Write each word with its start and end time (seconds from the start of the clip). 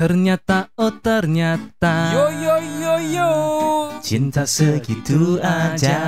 Ternyata, 0.00 0.72
oh 0.80 0.96
ternyata. 0.96 2.08
Yo 2.16 2.32
yo 2.32 2.56
yo 2.56 2.94
yo. 3.04 3.32
Cinta 4.00 4.48
segitu 4.48 5.36
aja. 5.44 6.00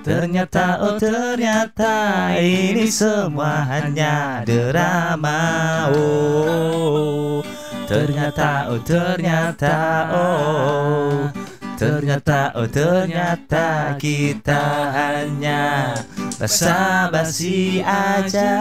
Ternyata, 0.00 0.80
oh 0.80 0.96
ternyata. 0.96 2.32
Ini 2.40 2.88
semua 2.88 3.68
hanya 3.68 4.40
drama. 4.48 5.92
Oh. 5.92 7.44
Ternyata, 7.84 8.72
oh 8.72 8.80
ternyata. 8.80 9.76
Oh. 10.08 11.28
Ternyata, 11.76 12.56
oh 12.56 12.64
ternyata. 12.64 14.00
Kita 14.00 14.88
hanya 14.88 15.92
basa-basi 16.40 17.84
aja 17.84 18.56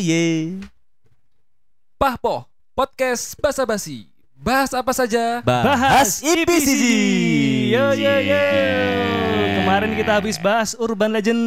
Oh 0.00 0.08
yeah. 0.08 0.56
Pahpo 2.00 2.48
podcast 2.72 3.36
basa 3.36 3.68
basi. 3.68 4.08
Bahas 4.32 4.72
apa 4.72 4.96
saja? 4.96 5.44
Bahas 5.44 6.24
IPCG. 6.24 6.84
Yo 7.68 7.92
yo 7.92 8.14
yo. 8.24 8.44
Kemarin 9.60 9.92
kita 9.92 10.16
habis 10.16 10.40
bahas 10.40 10.72
Urban 10.80 11.12
Legend. 11.12 11.44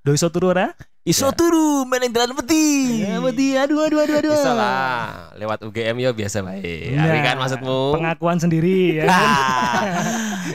Doi 0.00 0.16
soturu 0.16 0.56
ora? 0.56 0.72
Iso 1.04 1.28
turu 1.32 1.84
meneng 1.84 2.08
dalan 2.08 2.32
wedi. 2.36 3.04
Ya 3.04 3.20
wedi 3.20 3.52
aduh 3.56 3.84
aduh 3.84 4.00
aduh 4.00 4.16
aduh. 4.20 4.32
Bisa 4.32 4.52
lah, 4.56 5.28
lewat 5.36 5.60
UGM 5.64 5.96
yo 6.00 6.12
biasa 6.16 6.40
baik. 6.40 6.92
Nah, 6.96 7.04
Ari 7.04 7.18
kan 7.20 7.36
maksudmu? 7.36 7.80
Pengakuan 8.00 8.36
sendiri 8.40 9.00
ya. 9.00 9.04
kan? 9.08 9.28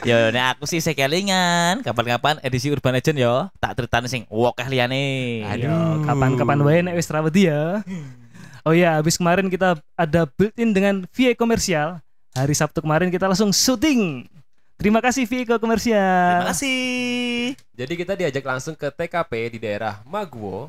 Yo 0.09 0.17
nek 0.34 0.58
aku 0.58 0.66
sih 0.66 0.81
sekelingan 0.81 1.86
kapan-kapan 1.86 2.42
edisi 2.42 2.67
Urban 2.73 2.97
Legend 2.97 3.22
yo 3.22 3.36
tak 3.61 3.78
ceritani 3.78 4.09
sing 4.09 4.25
wokeh 4.34 4.66
liyane. 4.66 5.45
Aduh, 5.45 6.02
kapan-kapan 6.03 6.59
wae 6.66 6.81
nek 6.81 6.97
wis 6.97 7.09
ra 7.09 7.22
wedi 7.22 7.50
ya. 7.50 7.86
Oh 8.66 8.73
iya, 8.73 8.97
habis 8.97 9.22
kemarin 9.22 9.45
kita 9.45 9.78
ada 9.94 10.25
built-in 10.25 10.73
dengan 10.73 10.95
VA 11.14 11.38
komersial. 11.38 12.02
Hari 12.34 12.53
Sabtu 12.58 12.81
kemarin 12.81 13.14
kita 13.14 13.30
langsung 13.30 13.53
syuting. 13.53 14.25
Terima 14.76 15.00
kasih 15.00 15.23
VA 15.23 15.58
komersial. 15.58 16.44
Terima 16.44 16.52
kasih. 16.52 16.80
Jadi 17.73 17.94
kita 17.95 18.14
diajak 18.14 18.44
langsung 18.44 18.76
ke 18.76 18.92
TKP 18.92 19.56
di 19.56 19.59
daerah 19.64 20.04
Maguwo. 20.04 20.68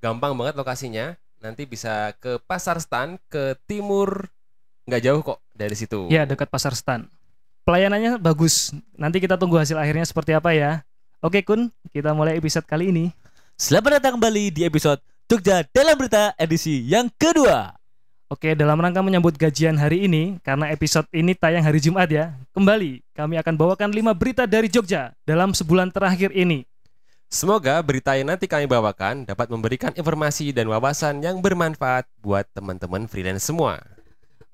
Gampang 0.00 0.32
banget 0.32 0.56
lokasinya. 0.56 1.16
Nanti 1.44 1.68
bisa 1.68 2.16
ke 2.16 2.40
Pasar 2.48 2.80
Stan 2.80 3.20
ke 3.28 3.52
timur 3.68 4.32
nggak 4.88 5.02
jauh 5.04 5.20
kok 5.20 5.38
dari 5.52 5.76
situ. 5.76 6.08
Ya, 6.08 6.24
dekat 6.24 6.48
Pasar 6.48 6.72
Stan. 6.72 7.04
Pelayanannya 7.68 8.16
bagus. 8.16 8.72
Nanti 8.96 9.20
kita 9.20 9.36
tunggu 9.36 9.60
hasil 9.60 9.76
akhirnya 9.76 10.04
seperti 10.08 10.32
apa 10.32 10.56
ya. 10.56 10.84
Oke, 11.20 11.40
Kun, 11.44 11.72
kita 11.92 12.12
mulai 12.12 12.36
episode 12.36 12.68
kali 12.68 12.92
ini. 12.92 13.12
Selamat 13.56 14.00
datang 14.00 14.20
kembali 14.20 14.52
di 14.52 14.66
episode 14.66 15.00
Jogja 15.24 15.64
dalam 15.72 15.96
berita 15.96 16.36
edisi 16.36 16.84
yang 16.84 17.08
kedua. 17.16 17.83
Oke, 18.34 18.58
dalam 18.58 18.82
rangka 18.82 18.98
menyambut 18.98 19.38
gajian 19.38 19.78
hari 19.78 20.10
ini, 20.10 20.42
karena 20.42 20.66
episode 20.74 21.06
ini 21.14 21.38
tayang 21.38 21.62
hari 21.62 21.78
Jumat 21.78 22.10
ya, 22.10 22.34
kembali 22.50 22.98
kami 23.14 23.38
akan 23.38 23.54
bawakan 23.54 23.94
5 23.94 24.10
berita 24.10 24.42
dari 24.42 24.66
Jogja 24.66 25.14
dalam 25.22 25.54
sebulan 25.54 25.94
terakhir 25.94 26.34
ini. 26.34 26.66
Semoga 27.30 27.78
berita 27.78 28.18
yang 28.18 28.34
nanti 28.34 28.50
kami 28.50 28.66
bawakan 28.66 29.22
dapat 29.22 29.46
memberikan 29.54 29.94
informasi 29.94 30.50
dan 30.50 30.66
wawasan 30.66 31.22
yang 31.22 31.38
bermanfaat 31.38 32.10
buat 32.18 32.42
teman-teman 32.50 33.06
freelance 33.06 33.46
semua. 33.46 33.78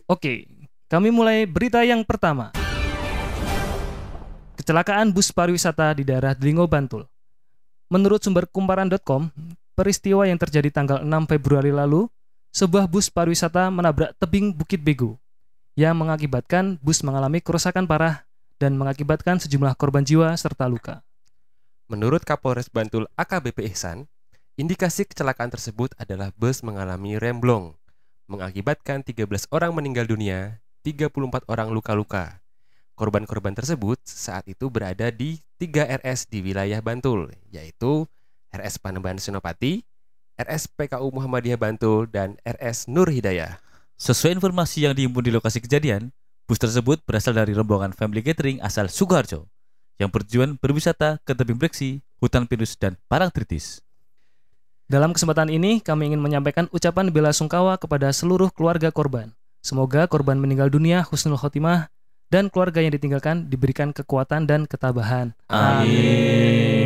Oke, 0.04 0.44
kami 0.92 1.08
mulai 1.08 1.48
berita 1.48 1.80
yang 1.80 2.04
pertama. 2.04 2.52
Kecelakaan 4.60 5.08
bus 5.08 5.32
pariwisata 5.32 5.96
di 5.96 6.04
daerah 6.04 6.36
Delingo, 6.36 6.68
Bantul. 6.68 7.08
Menurut 7.88 8.20
sumber 8.20 8.44
kumparan.com, 8.44 9.32
peristiwa 9.72 10.28
yang 10.28 10.36
terjadi 10.36 10.68
tanggal 10.68 11.00
6 11.00 11.32
Februari 11.32 11.72
lalu, 11.72 12.12
sebuah 12.50 12.90
bus 12.90 13.06
pariwisata 13.06 13.70
menabrak 13.70 14.14
tebing 14.18 14.50
Bukit 14.50 14.82
Bego 14.82 15.22
yang 15.78 15.94
mengakibatkan 15.94 16.76
bus 16.82 17.00
mengalami 17.06 17.38
kerusakan 17.38 17.86
parah 17.86 18.26
dan 18.58 18.74
mengakibatkan 18.74 19.38
sejumlah 19.38 19.72
korban 19.78 20.02
jiwa 20.02 20.34
serta 20.34 20.66
luka. 20.66 21.00
Menurut 21.86 22.22
Kapolres 22.26 22.70
Bantul 22.70 23.06
AKBP 23.18 23.70
Ihsan, 23.70 24.06
indikasi 24.58 25.06
kecelakaan 25.06 25.50
tersebut 25.50 25.94
adalah 25.96 26.34
bus 26.36 26.62
mengalami 26.62 27.18
remblong, 27.18 27.74
mengakibatkan 28.30 29.02
13 29.02 29.26
orang 29.50 29.74
meninggal 29.74 30.06
dunia, 30.06 30.62
34 30.86 31.46
orang 31.50 31.74
luka-luka. 31.74 32.38
Korban-korban 32.94 33.56
tersebut 33.56 33.98
saat 34.04 34.44
itu 34.46 34.68
berada 34.68 35.08
di 35.08 35.40
3 35.56 36.04
RS 36.04 36.28
di 36.28 36.44
wilayah 36.44 36.78
Bantul, 36.84 37.32
yaitu 37.48 38.04
RS 38.52 38.76
Panembahan 38.82 39.16
Senopati, 39.16 39.82
RS 40.40 40.72
PKU 40.72 41.12
Muhammadiyah 41.12 41.60
Bantul, 41.60 42.08
dan 42.08 42.40
RS 42.48 42.88
Nur 42.88 43.12
Hidayah. 43.12 43.60
Sesuai 44.00 44.40
informasi 44.40 44.88
yang 44.88 44.96
dihimpun 44.96 45.20
di 45.20 45.28
lokasi 45.28 45.60
kejadian, 45.60 46.08
bus 46.48 46.56
tersebut 46.56 47.04
berasal 47.04 47.36
dari 47.36 47.52
rombongan 47.52 47.92
family 47.92 48.24
catering 48.24 48.56
asal 48.64 48.88
Sukoharjo 48.88 49.44
yang 50.00 50.08
bertujuan 50.08 50.56
berwisata 50.56 51.20
ke 51.28 51.36
tebing 51.36 51.60
breksi, 51.60 52.00
hutan 52.24 52.48
pinus, 52.48 52.72
dan 52.80 52.96
Parangtritis. 53.12 53.84
Dalam 54.88 55.12
kesempatan 55.14 55.52
ini, 55.52 55.78
kami 55.78 56.10
ingin 56.10 56.18
menyampaikan 56.18 56.66
ucapan 56.74 57.12
bela 57.12 57.30
sungkawa 57.30 57.78
kepada 57.78 58.10
seluruh 58.10 58.48
keluarga 58.50 58.90
korban. 58.90 59.30
Semoga 59.60 60.08
korban 60.08 60.40
meninggal 60.40 60.72
dunia 60.72 61.04
husnul 61.04 61.36
khotimah 61.36 61.92
dan 62.32 62.50
keluarga 62.50 62.82
yang 62.82 62.90
ditinggalkan 62.96 63.46
diberikan 63.46 63.94
kekuatan 63.94 64.50
dan 64.50 64.66
ketabahan. 64.66 65.30
Amin. 65.46 66.80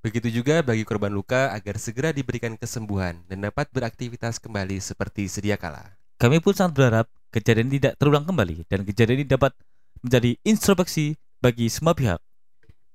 Begitu 0.00 0.40
juga 0.40 0.64
bagi 0.64 0.80
korban 0.88 1.12
luka 1.12 1.52
agar 1.52 1.76
segera 1.76 2.08
diberikan 2.08 2.56
kesembuhan 2.56 3.20
dan 3.28 3.44
dapat 3.44 3.68
beraktivitas 3.68 4.40
kembali 4.40 4.80
seperti 4.80 5.28
sedia 5.28 5.60
kala. 5.60 5.92
Kami 6.16 6.40
pun 6.40 6.56
sangat 6.56 6.72
berharap 6.72 7.06
kejadian 7.28 7.68
ini 7.68 7.76
tidak 7.76 8.00
terulang 8.00 8.24
kembali 8.24 8.64
dan 8.64 8.88
kejadian 8.88 9.20
ini 9.20 9.26
dapat 9.28 9.52
menjadi 10.00 10.40
introspeksi 10.40 11.20
bagi 11.44 11.68
semua 11.68 11.92
pihak. 11.92 12.16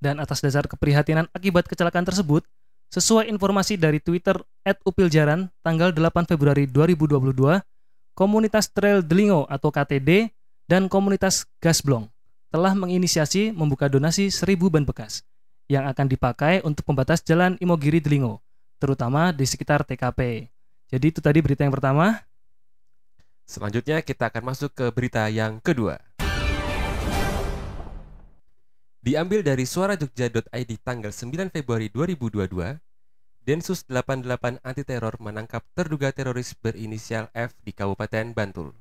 Dan 0.02 0.18
atas 0.18 0.42
dasar 0.42 0.66
keprihatinan 0.66 1.30
akibat 1.30 1.70
kecelakaan 1.70 2.10
tersebut, 2.10 2.42
sesuai 2.90 3.30
informasi 3.30 3.78
dari 3.78 4.02
Twitter 4.02 4.42
@upiljaran 4.66 5.54
tanggal 5.62 5.94
8 5.94 6.26
Februari 6.26 6.66
2022, 6.66 7.62
komunitas 8.18 8.74
Trail 8.74 9.06
Delingo 9.06 9.46
atau 9.46 9.70
KTD 9.70 10.34
dan 10.66 10.90
komunitas 10.90 11.46
Gasblong 11.62 12.10
telah 12.50 12.74
menginisiasi 12.74 13.54
membuka 13.54 13.86
donasi 13.86 14.34
1000 14.34 14.74
ban 14.74 14.90
bekas 14.90 15.22
yang 15.66 15.90
akan 15.90 16.06
dipakai 16.06 16.62
untuk 16.62 16.86
pembatas 16.86 17.26
jalan 17.26 17.58
Imogiri 17.58 17.98
Delingo, 17.98 18.42
terutama 18.78 19.34
di 19.34 19.46
sekitar 19.48 19.82
TKP. 19.86 20.50
Jadi 20.90 21.06
itu 21.10 21.20
tadi 21.22 21.42
berita 21.42 21.66
yang 21.66 21.74
pertama. 21.74 22.22
Selanjutnya 23.46 24.02
kita 24.02 24.30
akan 24.30 24.44
masuk 24.54 24.74
ke 24.74 24.86
berita 24.94 25.26
yang 25.30 25.62
kedua. 25.62 26.02
Diambil 29.06 29.46
dari 29.46 29.70
suarajogja.id 29.70 30.72
tanggal 30.82 31.14
9 31.14 31.54
Februari 31.54 31.94
2022, 31.94 32.82
Densus 33.46 33.86
88 33.86 34.66
Anti 34.66 34.82
Teror 34.82 35.22
menangkap 35.22 35.62
terduga 35.78 36.10
teroris 36.10 36.58
berinisial 36.58 37.30
F 37.38 37.54
di 37.62 37.70
Kabupaten 37.70 38.34
Bantul. 38.34 38.74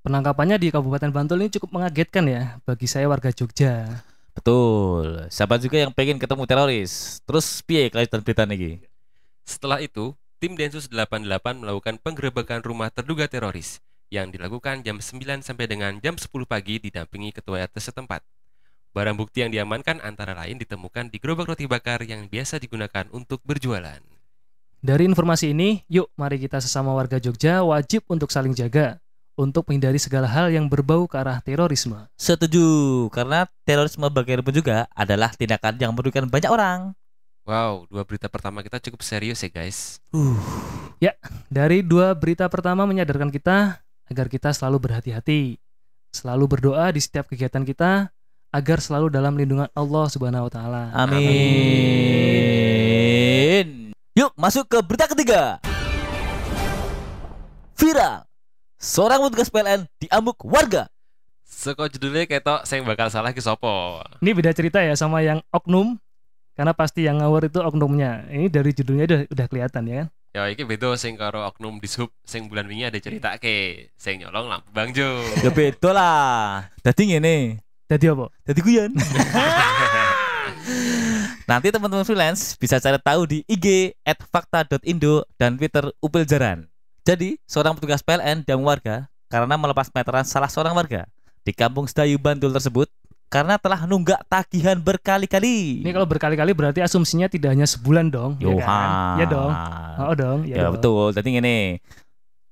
Penangkapannya 0.00 0.56
di 0.56 0.72
Kabupaten 0.72 1.12
Bantul 1.12 1.44
ini 1.44 1.52
cukup 1.52 1.76
mengagetkan 1.76 2.24
ya 2.24 2.56
bagi 2.64 2.88
saya 2.88 3.04
warga 3.12 3.28
Jogja. 3.28 4.00
Betul. 4.32 5.28
Siapa 5.28 5.60
juga 5.60 5.76
yang 5.76 5.92
pengen 5.92 6.16
ketemu 6.16 6.44
teroris? 6.48 7.20
Terus 7.28 7.60
piye 7.62 7.92
kelanjutan 7.92 8.20
berita 8.24 8.44
ini? 8.48 8.80
Setelah 9.44 9.84
itu, 9.84 10.16
tim 10.40 10.56
Densus 10.56 10.88
88 10.88 11.28
melakukan 11.60 12.00
penggerebekan 12.00 12.64
rumah 12.64 12.88
terduga 12.88 13.28
teroris 13.28 13.84
yang 14.08 14.32
dilakukan 14.32 14.84
jam 14.84 15.00
9 15.00 15.44
sampai 15.44 15.68
dengan 15.68 15.96
jam 16.00 16.16
10 16.16 16.28
pagi 16.48 16.80
didampingi 16.80 17.32
ketua 17.32 17.64
RT 17.64 17.92
setempat. 17.92 18.24
Barang 18.92 19.16
bukti 19.16 19.40
yang 19.40 19.52
diamankan 19.52 20.04
antara 20.04 20.36
lain 20.36 20.60
ditemukan 20.60 21.08
di 21.08 21.16
gerobak 21.16 21.48
roti 21.48 21.64
bakar 21.64 22.04
yang 22.04 22.28
biasa 22.28 22.60
digunakan 22.60 23.08
untuk 23.12 23.40
berjualan. 23.40 24.00
Dari 24.82 25.04
informasi 25.08 25.56
ini, 25.56 25.80
yuk 25.88 26.12
mari 26.18 26.36
kita 26.36 26.60
sesama 26.60 26.92
warga 26.92 27.16
Jogja 27.16 27.64
wajib 27.64 28.04
untuk 28.12 28.28
saling 28.28 28.52
jaga 28.52 29.01
untuk 29.38 29.64
menghindari 29.68 29.96
segala 29.96 30.28
hal 30.28 30.52
yang 30.52 30.68
berbau 30.68 31.08
ke 31.08 31.16
arah 31.16 31.40
terorisme. 31.40 32.08
Setuju, 32.20 33.08
karena 33.10 33.48
terorisme 33.64 34.08
bagaimanapun 34.08 34.54
juga 34.54 34.84
adalah 34.92 35.32
tindakan 35.32 35.76
yang 35.80 35.92
merugikan 35.96 36.28
banyak 36.28 36.52
orang. 36.52 36.92
Wow, 37.42 37.90
dua 37.90 38.06
berita 38.06 38.30
pertama 38.30 38.62
kita 38.62 38.78
cukup 38.78 39.02
serius 39.02 39.42
ya 39.42 39.50
guys. 39.50 39.98
Dari 41.50 41.82
dua 41.82 42.14
berita 42.14 42.46
pertama 42.46 42.86
menyadarkan 42.86 43.34
kita 43.34 43.82
agar 44.06 44.30
kita 44.30 44.54
selalu 44.54 44.78
berhati-hati, 44.78 45.58
selalu 46.14 46.44
berdoa 46.46 46.94
di 46.94 47.02
setiap 47.02 47.26
kegiatan 47.26 47.66
kita 47.66 48.14
agar 48.54 48.78
selalu 48.78 49.10
dalam 49.10 49.34
lindungan 49.34 49.66
Allah 49.74 50.06
Subhanahu 50.06 50.46
wa 50.46 50.52
taala. 50.54 50.94
Amin. 50.94 52.30
Yuk 54.14 54.30
masuk 54.38 54.70
ke 54.70 54.78
berita 54.84 55.10
ketiga. 55.10 55.58
Viral. 57.74 58.31
Seorang 58.82 59.22
petugas 59.30 59.46
PLN 59.46 59.86
diamuk 60.02 60.42
warga. 60.42 60.90
Seko 61.46 61.86
judulnya 61.86 62.26
ketok 62.26 62.66
saya 62.66 62.82
bakal 62.82 63.14
salah 63.14 63.30
ke 63.30 63.38
sopo. 63.38 64.02
Ini 64.18 64.34
beda 64.34 64.50
cerita 64.50 64.82
ya 64.82 64.98
sama 64.98 65.22
yang 65.22 65.38
oknum 65.54 66.02
Karena 66.58 66.74
pasti 66.74 67.06
yang 67.06 67.22
ngawur 67.22 67.46
itu 67.46 67.62
oknumnya. 67.62 68.26
Ini 68.26 68.50
dari 68.50 68.74
judulnya 68.74 69.06
udah, 69.06 69.20
udah 69.30 69.46
kelihatan 69.46 69.82
ya 69.86 69.94
kan. 70.02 70.06
Ya 70.34 70.42
iki 70.50 70.66
beda 70.66 70.98
sing 70.98 71.14
karo 71.14 71.46
oknum 71.46 71.78
di 71.78 71.86
sub 71.86 72.10
sing 72.26 72.50
bulan 72.50 72.66
wingi 72.66 72.90
ada 72.90 72.98
cerita 72.98 73.38
ke 73.38 73.86
sing 73.94 74.26
nyolong 74.26 74.50
lampu 74.50 74.74
Bang 74.74 74.90
Jo. 74.90 75.22
Ya 75.46 75.54
beda 75.54 75.90
lah. 75.94 76.66
Dadi 76.82 77.14
ngene. 77.14 77.62
Jadi 77.86 78.10
apa? 78.10 78.34
Dadi 78.42 78.60
guyon. 78.66 78.90
Nanti 81.50 81.70
teman-teman 81.70 82.02
freelance 82.02 82.58
bisa 82.58 82.82
cari 82.82 82.98
tahu 82.98 83.30
di 83.30 83.38
IG 83.46 83.94
@fakta.indo 84.02 85.22
dan 85.38 85.54
Twitter 85.54 85.86
Upil 86.02 86.26
Jaran. 86.26 86.71
Jadi, 87.02 87.34
seorang 87.50 87.74
petugas 87.74 87.98
PLN 87.98 88.46
dan 88.46 88.62
warga 88.62 89.10
karena 89.26 89.58
melepas 89.58 89.90
meteran 89.90 90.22
salah 90.22 90.46
seorang 90.46 90.70
warga 90.70 91.02
di 91.42 91.50
kampung 91.50 91.90
Sedayu 91.90 92.14
Bantul 92.14 92.54
tersebut 92.54 92.86
karena 93.26 93.58
telah 93.58 93.88
nunggak 93.88 94.22
tagihan 94.30 94.78
berkali-kali. 94.78 95.82
Ini 95.82 95.90
kalau 95.90 96.06
berkali-kali 96.06 96.52
berarti 96.54 96.78
asumsinya 96.84 97.26
tidak 97.26 97.56
hanya 97.56 97.66
sebulan 97.66 98.12
dong. 98.12 98.38
Ya 98.38 98.44
kan? 98.44 98.54
Yohan. 98.54 98.88
Ya 99.18 99.26
dong. 99.26 99.52
Oh 99.98 100.14
dong. 100.14 100.38
Ya, 100.46 100.54
Ya, 100.54 100.62
dong. 100.68 100.78
betul. 100.78 101.06
Jadi 101.16 101.28
gini. 101.32 101.58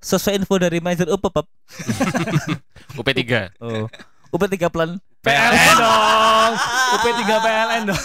Sesuai 0.01 0.41
info 0.41 0.57
dari 0.57 0.81
manajer 0.81 1.13
UPPEP, 1.13 1.45
UP3. 2.97 3.21
oh, 3.63 3.85
UP3 4.33 4.57
Plan 4.73 4.97
PLN 5.21 5.75
dong. 5.77 6.53
UP3 6.97 7.21
PLN 7.29 7.83
dong. 7.85 8.05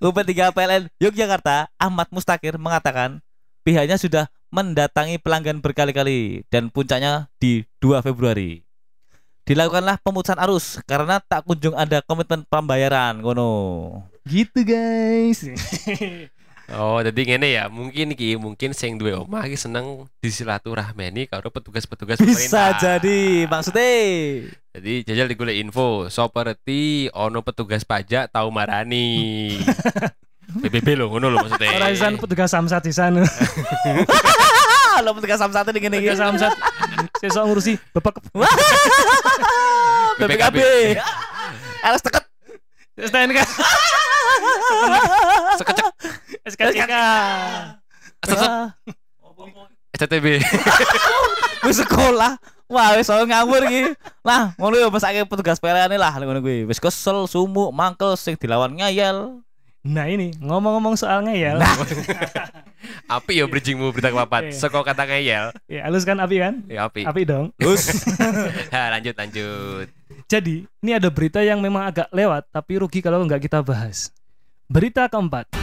UP3 0.00 0.32
PLN 0.56 0.82
Yogyakarta 0.96 1.68
Ahmad 1.76 2.08
Mustakir 2.08 2.56
mengatakan 2.56 3.20
pihaknya 3.60 4.00
sudah 4.00 4.32
mendatangi 4.48 5.20
pelanggan 5.20 5.60
berkali-kali 5.60 6.44
dan 6.48 6.72
puncaknya 6.72 7.28
di 7.36 7.64
2 7.80 8.00
Februari. 8.04 8.64
Dilakukanlah 9.48 9.96
pemutusan 10.04 10.36
arus 10.44 10.76
karena 10.84 11.24
tak 11.24 11.48
kunjung 11.48 11.72
ada 11.72 12.04
komitmen 12.04 12.44
pembayaran 12.44 13.24
ngono. 13.24 13.50
Gitu 14.28 14.60
guys. 14.64 15.40
Oh, 16.68 17.00
jadi 17.00 17.16
ngene 17.24 17.48
ya, 17.48 17.64
mungkin 17.72 18.12
ki 18.12 18.36
mungkin 18.36 18.76
sing 18.76 19.00
duwe 19.00 19.16
omah 19.16 19.48
iki 19.48 19.56
seneng 19.56 20.04
disilaturahmeni 20.20 21.24
karo 21.24 21.48
petugas-petugas 21.48 22.20
Bisa 22.20 22.28
pemerintah. 22.28 22.68
jadi 22.76 23.48
maksudnya. 23.48 23.92
Jadi 24.76 24.92
jajal 25.08 25.32
digolek 25.32 25.64
info, 25.64 26.12
seperti 26.12 27.08
ono 27.16 27.40
petugas 27.40 27.88
pajak 27.88 28.28
tahu 28.28 28.52
marani. 28.52 29.56
PBB 30.48 30.96
lo 30.96 31.12
ngono 31.12 31.28
lo 31.28 31.44
maksudnya. 31.44 31.76
Ora 31.76 31.92
sisan 31.92 32.16
petugas 32.16 32.48
samsat 32.48 32.82
di 32.88 32.92
sana. 32.96 33.20
Lo 35.04 35.14
petugas 35.14 35.38
samsat 35.38 35.70
ini 35.70 35.78
gini 35.78 35.96
Petugas 36.02 36.18
samsat. 36.18 36.52
Sesok 37.20 37.44
ngurusi 37.46 37.76
bapak 37.94 38.18
BPKB. 40.18 40.58
Harus 41.84 42.00
teket. 42.02 42.24
STNK. 42.98 43.38
Sekecek 45.60 45.86
SKCK. 46.48 46.94
STTB. 49.94 50.26
Wis 51.66 51.78
sekolah. 51.82 52.38
Wah, 52.68 53.00
wis 53.00 53.08
soal 53.08 53.24
ngawur 53.24 53.64
iki. 53.64 53.96
Lah, 54.20 54.52
ngono 54.60 54.76
ya 54.76 54.92
mesake 54.92 55.24
petugas 55.24 55.56
PLN 55.56 55.96
lah 55.96 56.12
ngono 56.20 56.44
kuwi. 56.44 56.68
Wis 56.68 56.76
kesel, 56.76 57.24
sumuk, 57.24 57.72
mangkel 57.72 58.12
sing 58.20 58.36
dilawan 58.36 58.76
ngayal. 58.76 59.40
Nah 59.86 60.10
ini 60.10 60.34
ngomong-ngomong 60.42 60.98
soal 60.98 61.22
ngeyel. 61.22 61.62
Api 63.14 63.40
ya 63.40 63.46
bridgingmu 63.46 63.94
berita 63.94 64.10
kepapat. 64.10 64.50
Iya. 64.50 64.58
Seko 64.58 64.82
kata 64.82 65.06
ngeyel. 65.06 65.54
Ya 65.70 65.80
halus 65.86 66.02
kan 66.02 66.18
api 66.18 66.36
kan? 66.42 66.54
Ya 66.66 66.90
api. 66.90 67.06
Api 67.06 67.22
dong. 67.22 67.54
Terus 67.56 67.94
Ha, 68.74 68.98
lanjut 68.98 69.14
lanjut. 69.14 69.86
Jadi, 70.28 70.68
ini 70.84 70.92
ada 70.92 71.08
berita 71.08 71.40
yang 71.40 71.62
memang 71.64 71.88
agak 71.88 72.12
lewat, 72.12 72.52
tapi 72.52 72.76
rugi 72.76 73.00
kalau 73.00 73.24
nggak 73.24 73.48
kita 73.48 73.64
bahas. 73.64 74.12
Berita 74.68 75.08
keempat. 75.08 75.56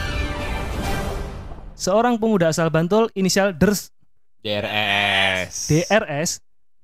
Seorang 1.78 2.18
pemuda 2.18 2.50
asal 2.50 2.66
Bantul, 2.72 3.06
inisial 3.14 3.54
DRS, 3.54 3.94
DRS. 4.42 5.70
DRS, 5.70 6.30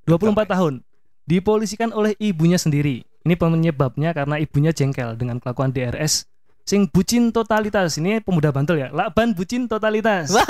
24 0.07 0.47
tahun, 0.47 0.85
dipolisikan 1.27 1.91
oleh 1.91 2.15
ibunya 2.23 2.61
sendiri. 2.61 3.03
Ini 3.27 3.35
penyebabnya 3.35 4.15
karena 4.15 4.39
ibunya 4.39 4.71
jengkel 4.71 5.19
dengan 5.19 5.43
kelakuan 5.43 5.75
DRS. 5.75 6.31
Sing 6.63 6.87
bucin 6.87 7.35
totalitas. 7.35 7.99
Ini 7.99 8.23
pemuda 8.23 8.55
Bantul 8.55 8.79
ya. 8.79 8.89
Lakban 8.95 9.35
bucin 9.35 9.67
totalitas. 9.67 10.31
wah. 10.31 10.47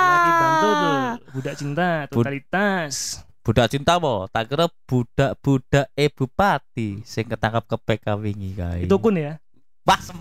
Lagi 0.00 0.30
Bantul, 0.32 0.96
budak 1.36 1.54
cinta, 1.60 1.88
totalitas. 2.08 3.20
Budak 3.40 3.66
cinta 3.72 3.96
po, 4.00 4.28
tak 4.28 4.52
kira 4.52 4.68
budak-budak 4.88 5.86
e 5.96 6.06
bupati 6.12 6.88
sing 7.04 7.24
ketangkap 7.28 7.64
ke 7.68 7.76
PK 7.76 8.06
wingi 8.20 8.50
kae. 8.56 8.84
Itu 8.84 8.96
kun 9.00 9.16
ya. 9.16 9.36
pas. 9.84 10.12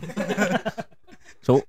so, 1.46 1.64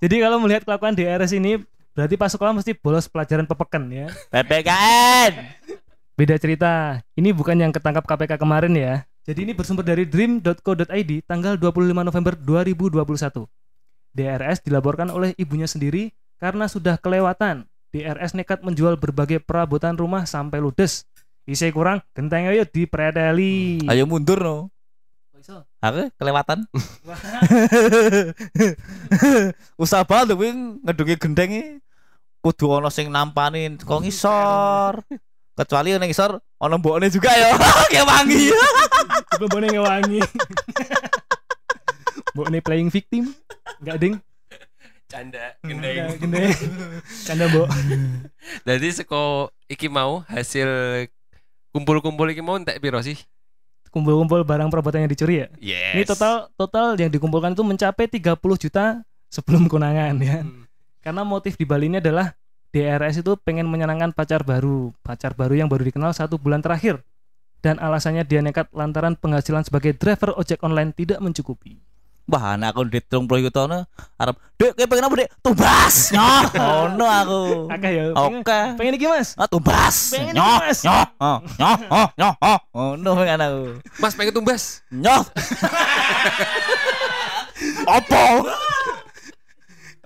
Jadi 0.00 0.16
kalau 0.18 0.40
melihat 0.40 0.64
kelakuan 0.64 0.96
DRS 0.96 1.36
ini 1.36 1.60
berarti 1.92 2.14
pas 2.16 2.32
sekolah 2.32 2.56
mesti 2.56 2.72
bolos 2.72 3.06
pelajaran 3.06 3.44
pepeken 3.46 3.84
ya. 3.92 4.06
PPKN. 4.32 5.32
Beda 6.16 6.34
cerita. 6.40 7.00
Ini 7.14 7.36
bukan 7.36 7.56
yang 7.60 7.72
ketangkap 7.74 8.06
KPK 8.08 8.40
kemarin 8.40 8.72
ya. 8.74 8.94
Jadi 9.30 9.46
ini 9.46 9.54
bersumber 9.54 9.86
dari 9.86 10.10
dream.co.id 10.10 11.10
tanggal 11.22 11.54
25 11.54 11.94
November 12.02 12.34
2021. 12.34 13.46
DRS 14.10 14.58
dilaporkan 14.66 15.06
oleh 15.06 15.38
ibunya 15.38 15.70
sendiri 15.70 16.10
karena 16.42 16.66
sudah 16.66 16.98
kelewatan. 16.98 17.62
DRS 17.94 18.34
nekat 18.34 18.66
menjual 18.66 18.98
berbagai 18.98 19.38
perabotan 19.38 19.94
rumah 19.94 20.26
sampai 20.26 20.58
ludes. 20.58 21.06
Isi 21.46 21.70
kurang, 21.70 22.02
genteng 22.10 22.50
ayo 22.50 22.66
dipreteli. 22.66 23.86
Ayo 23.86 24.02
mundur 24.10 24.42
no. 24.42 24.74
Aku 25.78 26.10
kelewatan. 26.18 26.66
Usah 29.86 30.02
banget 30.10 30.34
kuwi 30.34 30.50
ngedungi 30.82 31.14
gendeng 31.22 31.50
iki. 31.54 31.78
Kudu 32.42 32.82
ana 32.82 32.90
sing 32.90 33.06
nampanin 33.14 33.78
kok 33.78 34.02
ngisor. 34.02 35.06
Kecuali 35.60 35.92
ning 35.92 36.08
ngisor 36.08 36.40
ana 36.56 36.80
mbokne 36.80 37.12
juga 37.12 37.28
ya. 37.36 37.52
Kayak 37.92 38.08
wangi. 38.08 38.48
Bone 39.44 39.68
ngewangi. 39.68 40.20
Mbok 42.32 42.46
ini 42.48 42.58
playing 42.66 42.88
victim? 42.88 43.36
Enggak 43.76 43.96
ding. 44.00 44.14
Canda, 45.10 45.52
gendeng. 45.60 46.16
Gendeng. 46.16 46.54
Canda, 47.26 47.44
Mbok. 47.50 47.68
Jadi 48.68 48.88
seko 48.94 49.52
iki 49.68 49.90
mau 49.90 50.24
hasil 50.32 50.68
kumpul-kumpul 51.76 52.30
iki 52.32 52.40
mau 52.40 52.56
entek 52.56 52.80
piro 52.80 53.02
sih? 53.04 53.20
Kumpul-kumpul 53.92 54.46
barang 54.46 54.70
perabotan 54.72 55.04
yang 55.04 55.12
dicuri 55.12 55.44
ya. 55.44 55.46
Yes. 55.60 55.92
Ini 55.92 56.02
total 56.08 56.48
total 56.56 56.96
yang 56.96 57.12
dikumpulkan 57.12 57.52
itu 57.52 57.66
mencapai 57.66 58.08
30 58.08 58.38
juta 58.38 59.02
sebelum 59.28 59.68
konangan 59.68 60.14
ya. 60.24 60.40
Hmm. 60.40 60.64
Karena 61.04 61.20
motif 61.26 61.58
di 61.58 61.68
Bali 61.68 61.90
ini 61.90 61.98
adalah 62.00 62.32
DRS 62.70 63.26
itu 63.26 63.34
pengen 63.42 63.66
menyenangkan 63.66 64.14
pacar 64.14 64.46
baru, 64.46 64.94
pacar 65.02 65.34
baru 65.34 65.58
yang 65.58 65.66
baru 65.66 65.82
dikenal 65.82 66.14
satu 66.14 66.38
bulan 66.38 66.62
terakhir. 66.62 67.02
Dan 67.60 67.76
alasannya 67.76 68.24
dia 68.24 68.40
nekat 68.40 68.70
lantaran 68.72 69.18
penghasilan 69.18 69.66
sebagai 69.66 69.92
driver 69.92 70.32
ojek 70.38 70.62
online 70.64 70.94
tidak 70.96 71.18
mencukupi. 71.20 71.82
Wah, 72.30 72.54
anak 72.54 72.78
aku 72.78 72.86
di 72.86 73.02
trung 73.10 73.26
puluh 73.26 73.50
no. 73.66 73.90
Arab, 74.14 74.38
dek, 74.54 74.78
kayak 74.78 74.86
pengen 74.86 75.06
apa 75.10 75.14
dek? 75.18 75.30
Tumbas, 75.42 75.94
nyoh. 76.14 76.42
Oh 76.62 76.84
no 76.94 77.06
aku. 77.10 77.42
Akeh 77.74 77.90
ya. 77.90 78.04
Pengen, 78.14 78.38
Oke. 78.38 78.60
pengen 78.78 78.94
iki 78.94 79.06
Mas. 79.10 79.34
Ah, 79.34 79.50
tumbas, 79.50 80.14
Pengen 80.14 80.38
nyoh, 80.38 80.46
iki, 80.62 80.62
Mas. 80.62 80.78
nyoh, 80.86 81.06
oh, 81.18 81.38
nyoh, 81.58 81.76
oh, 81.90 82.08
nyoh, 82.14 82.34
oh. 82.38 82.58
Oh 82.70 82.90
no, 82.94 83.18
pengen 83.18 83.40
aku. 83.42 83.62
Mas 83.98 84.14
pengen 84.14 84.30
tumbas. 84.30 84.62
Nyoh. 84.94 85.26
Opo? 87.98 88.24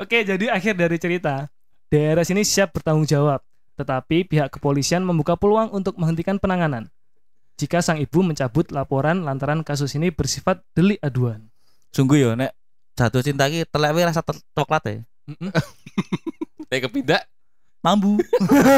Oke, 0.01 0.25
jadi 0.25 0.49
akhir 0.49 0.75
dari 0.81 0.97
cerita. 0.97 1.53
DRS 1.93 2.29
ini 2.33 2.43
siap 2.43 2.73
bertanggung 2.77 3.09
jawab, 3.09 3.41
tetapi 3.77 4.29
pihak 4.29 4.53
kepolisian 4.55 5.05
membuka 5.05 5.37
peluang 5.37 5.73
untuk 5.73 5.97
menghentikan 6.01 6.41
penanganan. 6.41 6.89
Jika 7.55 7.83
sang 7.83 8.03
ibu 8.03 8.23
mencabut 8.27 8.71
laporan 8.75 9.23
lantaran 9.23 9.63
kasus 9.63 9.95
ini 9.95 10.11
bersifat 10.11 10.61
delik 10.75 10.99
aduan. 11.05 11.47
Sungguh 11.95 12.19
ya 12.19 12.35
nek 12.35 12.51
jatuh 12.99 13.23
cinta 13.23 13.47
ki 13.47 13.63
telek 13.71 13.95
wae 13.95 14.03
rasa 14.03 14.27
coklat 14.55 14.83
ya. 14.91 14.99
Nek 16.71 16.81
kepindah 16.91 17.23
Mambu. 17.85 18.17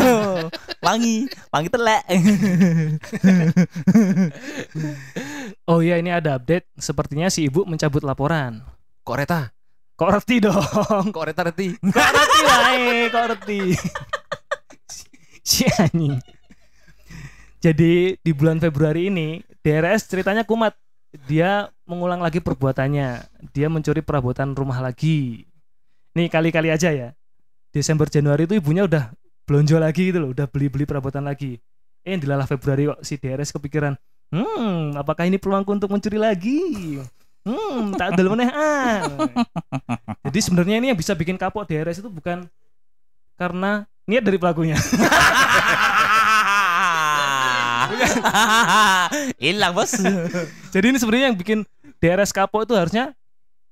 wangi, 0.87 1.31
wangi 1.55 1.69
telek. 1.71 2.03
Oh 5.67 5.83
iya, 5.83 5.99
ini 5.99 6.11
ada 6.11 6.39
update. 6.39 6.67
Sepertinya 6.79 7.31
si 7.31 7.47
ibu 7.47 7.63
mencabut 7.67 8.03
laporan. 8.03 8.63
kok 9.07 9.19
reta? 9.19 9.55
Kok 9.97 10.11
reti 10.13 10.37
dong? 10.45 10.61
Kok 11.09 11.25
reta 11.25 11.43
reti? 11.49 11.73
Kok 11.73 12.11
reti 12.13 12.41
wae, 12.45 13.09
kok 13.09 13.27
reti. 13.33 13.61
si 15.49 15.65
anjing. 15.81 16.21
Jadi 17.65 18.21
di 18.21 18.33
bulan 18.37 18.61
Februari 18.61 19.09
ini 19.09 19.41
DRS 19.65 20.13
ceritanya 20.13 20.45
kumat. 20.45 20.77
Dia 21.25 21.73
mengulang 21.89 22.21
lagi 22.21 22.45
perbuatannya. 22.45 23.25
Dia 23.57 23.73
mencuri 23.73 24.05
perabotan 24.05 24.53
rumah 24.53 24.85
lagi. 24.85 25.49
Nih 26.13 26.29
kali-kali 26.29 26.69
aja 26.69 26.93
ya. 26.93 27.17
Desember 27.73 28.09
Januari 28.09 28.45
itu 28.45 28.57
ibunya 28.61 28.85
udah 28.85 29.17
belonjo 29.49 29.77
lagi 29.81 30.13
gitu 30.13 30.19
loh, 30.21 30.31
udah 30.33 30.49
beli-beli 30.51 30.85
perabotan 30.85 31.25
lagi. 31.25 31.57
Eh 32.05 32.17
dilalah 32.17 32.45
Februari 32.45 32.89
kok 32.89 33.01
si 33.05 33.21
DRS 33.21 33.55
kepikiran, 33.55 33.95
hmm 34.35 34.97
apakah 34.99 35.29
ini 35.29 35.39
peluangku 35.39 35.71
untuk 35.71 35.93
mencuri 35.93 36.19
lagi? 36.19 36.61
Hmm, 37.47 37.95
tak 37.95 38.19
adil 38.19 38.35
meneh 38.35 38.51
ah. 38.51 39.07
Jadi 40.27 40.39
sebenarnya 40.43 40.83
ini 40.83 40.91
yang 40.91 40.99
bisa 40.99 41.15
bikin 41.15 41.39
kapok 41.39 41.71
DRS 41.71 42.03
itu 42.03 42.11
bukan 42.11 42.51
karena 43.39 43.87
niat 44.03 44.27
dari 44.27 44.35
pelakunya. 44.35 44.75
Hilang 49.39 49.79
bos. 49.79 49.95
Jadi 50.75 50.87
ini 50.91 50.99
sebenarnya 50.99 51.31
yang 51.31 51.39
bikin 51.39 51.63
DRS 52.03 52.35
kapok 52.35 52.67
itu 52.67 52.75
harusnya 52.75 53.15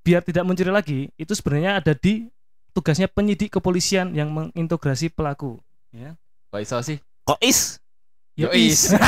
biar 0.07 0.23
tidak 0.23 0.47
mencuri 0.47 0.71
lagi, 0.71 1.11
itu 1.19 1.35
sebenarnya 1.35 1.83
ada 1.83 1.97
di 1.97 2.31
tugasnya 2.76 3.09
penyidik 3.11 3.59
kepolisian 3.59 4.14
yang 4.14 4.31
mengintegrasi 4.31 5.11
pelaku. 5.11 5.59
Ya. 5.90 6.14
Kok 6.54 6.62
iso 6.62 6.78
sih? 6.85 6.99
Kok 7.26 7.40
is? 7.43 7.83
Ya 8.38 8.50
Yois. 8.50 8.90
is. 8.90 8.95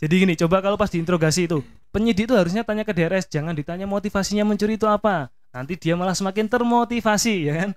Jadi 0.00 0.14
gini, 0.22 0.34
coba 0.36 0.60
kalau 0.60 0.76
pas 0.76 0.92
diinterogasi 0.92 1.48
itu, 1.48 1.64
penyidik 1.96 2.28
itu 2.28 2.36
harusnya 2.36 2.60
tanya 2.60 2.84
ke 2.84 2.92
DRS, 2.92 3.24
jangan 3.26 3.56
ditanya 3.56 3.88
motivasinya 3.88 4.44
mencuri 4.44 4.76
itu 4.76 4.84
apa. 4.84 5.32
Nanti 5.48 5.80
dia 5.80 5.96
malah 5.96 6.12
semakin 6.12 6.44
termotivasi, 6.44 7.48
ya 7.48 7.54
kan? 7.56 7.70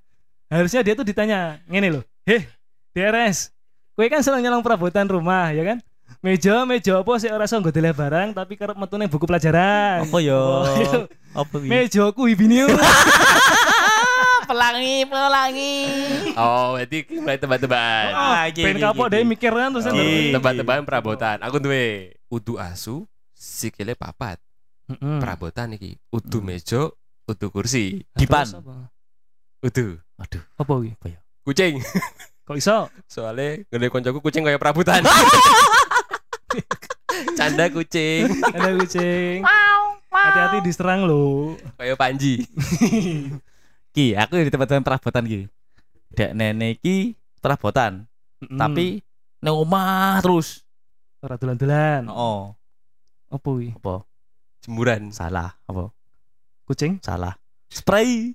Harusnya 0.51 0.83
dia 0.83 0.91
tuh 0.91 1.07
ditanya, 1.07 1.63
ngene 1.71 1.87
loh, 1.95 2.03
heh, 2.27 2.43
DRS, 2.91 3.55
kue 3.95 4.11
kan 4.11 4.19
seneng 4.19 4.43
nyolong 4.43 4.59
perabotan 4.59 5.07
rumah, 5.07 5.55
ya 5.55 5.63
kan? 5.63 5.79
Meja, 6.19 6.65
meja 6.65 6.99
apa 6.99 7.15
sih 7.15 7.29
ora 7.29 7.45
iso 7.45 7.55
nggo 7.55 7.69
deleh 7.69 7.93
barang 7.93 8.33
tapi 8.33 8.57
kerep 8.57 8.73
metu 8.73 8.97
ning 8.97 9.07
buku 9.07 9.23
pelajaran. 9.23 10.03
Apa 10.03 10.17
yo? 10.19 10.35
Oh, 10.35 10.65
iya. 10.65 10.91
Apa 11.37 11.55
wi? 11.61 11.69
Meja 11.69 12.09
ku 12.11 12.25
ibine. 12.25 12.65
Pelangi, 14.49 15.05
pelangi. 15.05 15.75
Oh, 16.33 16.73
berarti 16.73 17.05
mulai 17.21 17.37
tebak-tebakan. 17.37 18.09
Oh, 18.09 18.33
Ah, 18.33 18.43
iki, 18.49 18.65
ben 18.65 18.75
iki, 18.75 18.81
kapok 18.81 19.07
deh 19.13 19.21
mikir 19.21 19.53
kan 19.53 19.69
terus 19.69 19.85
Iki. 19.85 20.33
tebak-tebakan 20.33 20.83
perabotan. 20.89 21.37
Aku 21.45 21.61
duwe 21.61 22.17
udu 22.33 22.57
asu, 22.57 23.05
sikile 23.39 23.95
papat. 23.95 24.35
Heeh. 24.85 25.17
Perabotan 25.17 25.71
iki. 25.71 25.95
Udu 26.09 26.43
meja, 26.43 26.91
udu 27.23 27.47
kursi, 27.47 28.03
Dipan. 28.11 28.43
Udu 29.59 29.95
Aduh. 30.19 30.43
Apa 30.53 30.73
wi? 30.75 30.91
kucing. 31.41 31.79
Kok 32.43 32.57
iso? 32.57 32.91
Soalnya 33.05 33.63
gede 33.63 33.87
koncoku 33.87 34.19
kucing 34.19 34.43
kayak 34.43 34.59
perabotan. 34.59 34.99
Canda 37.35 37.67
kucing 37.69 38.27
Ada 38.45 38.75
kucing. 38.75 39.41
Hati-hati 40.09 40.57
diserang 40.61 41.05
lo. 41.05 41.55
kayak 41.77 41.95
Panji. 41.95 42.43
Ki, 43.95 44.13
aku 44.13 44.37
di 44.37 44.51
tempat-tempat 44.51 44.83
perabotan 44.83 45.23
ki. 45.23 45.47
Dek 46.11 46.31
nenek 46.33 46.77
ki 46.79 47.15
perabotan, 47.39 48.03
Mm. 48.39 48.55
tapi 48.55 49.03
nang 49.39 49.59
omah 49.59 50.19
terus. 50.19 50.63
ora 51.19 51.35
dolan-dolan. 51.35 52.07
Oh, 52.07 52.55
Apa 53.29 53.49
wi? 53.53 53.73
apa? 53.77 54.03
Jemuran. 54.65 55.13
Salah, 55.13 55.55
apa? 55.65 55.93
Kucing? 56.65 56.97
Salah. 56.99 57.37
Spray. 57.69 58.33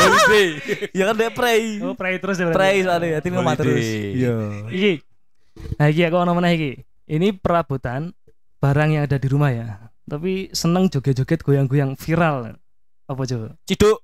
Holiday. 0.00 0.48
Ya 0.98 1.12
kan 1.12 1.14
dek 1.20 1.36
spray. 1.36 1.76
Oh, 1.84 1.92
pray 1.92 2.16
terus 2.16 2.40
ya. 2.40 2.48
berarti. 2.48 2.56
Spray 2.56 2.76
soalnya, 2.82 3.08
hati 3.20 3.28
omah 3.28 3.52
Holiday. 3.52 3.60
terus. 3.60 3.86
Iya. 4.16 4.34
Iki. 4.72 4.92
Nah, 5.76 5.86
iki 5.92 6.02
aku 6.08 6.16
ono 6.16 6.32
meneh 6.32 6.52
iki. 6.56 6.72
Ini 7.10 7.28
perabotan 7.36 8.16
barang 8.62 8.88
yang 8.96 9.02
ada 9.04 9.20
di 9.20 9.28
rumah 9.28 9.52
ya. 9.52 9.68
Tapi 10.08 10.48
seneng 10.56 10.88
joget-joget 10.88 11.44
goyang-goyang 11.44 11.94
viral. 12.00 12.56
Apa 13.06 13.22
coba? 13.28 13.54
Ciduk. 13.68 13.98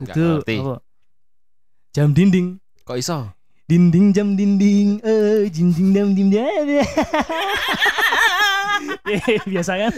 Nggak 0.00 0.14
Itu 0.16 0.26
apa? 0.66 0.76
Jam 1.94 2.10
dinding. 2.10 2.58
Kok 2.82 2.98
iso? 2.98 3.30
Dinding 3.70 4.10
jam 4.10 4.34
dinding, 4.34 4.98
eh 4.98 5.46
dinding 5.46 5.88
dam 5.94 6.10
dim. 6.10 6.26
Eh, 9.06 9.38
biasa 9.46 9.78
kan? 9.78 9.92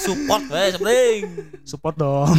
Support 0.00 0.48
wes, 0.48 0.72
spring. 0.80 1.24
Support 1.68 2.00
dong. 2.00 2.32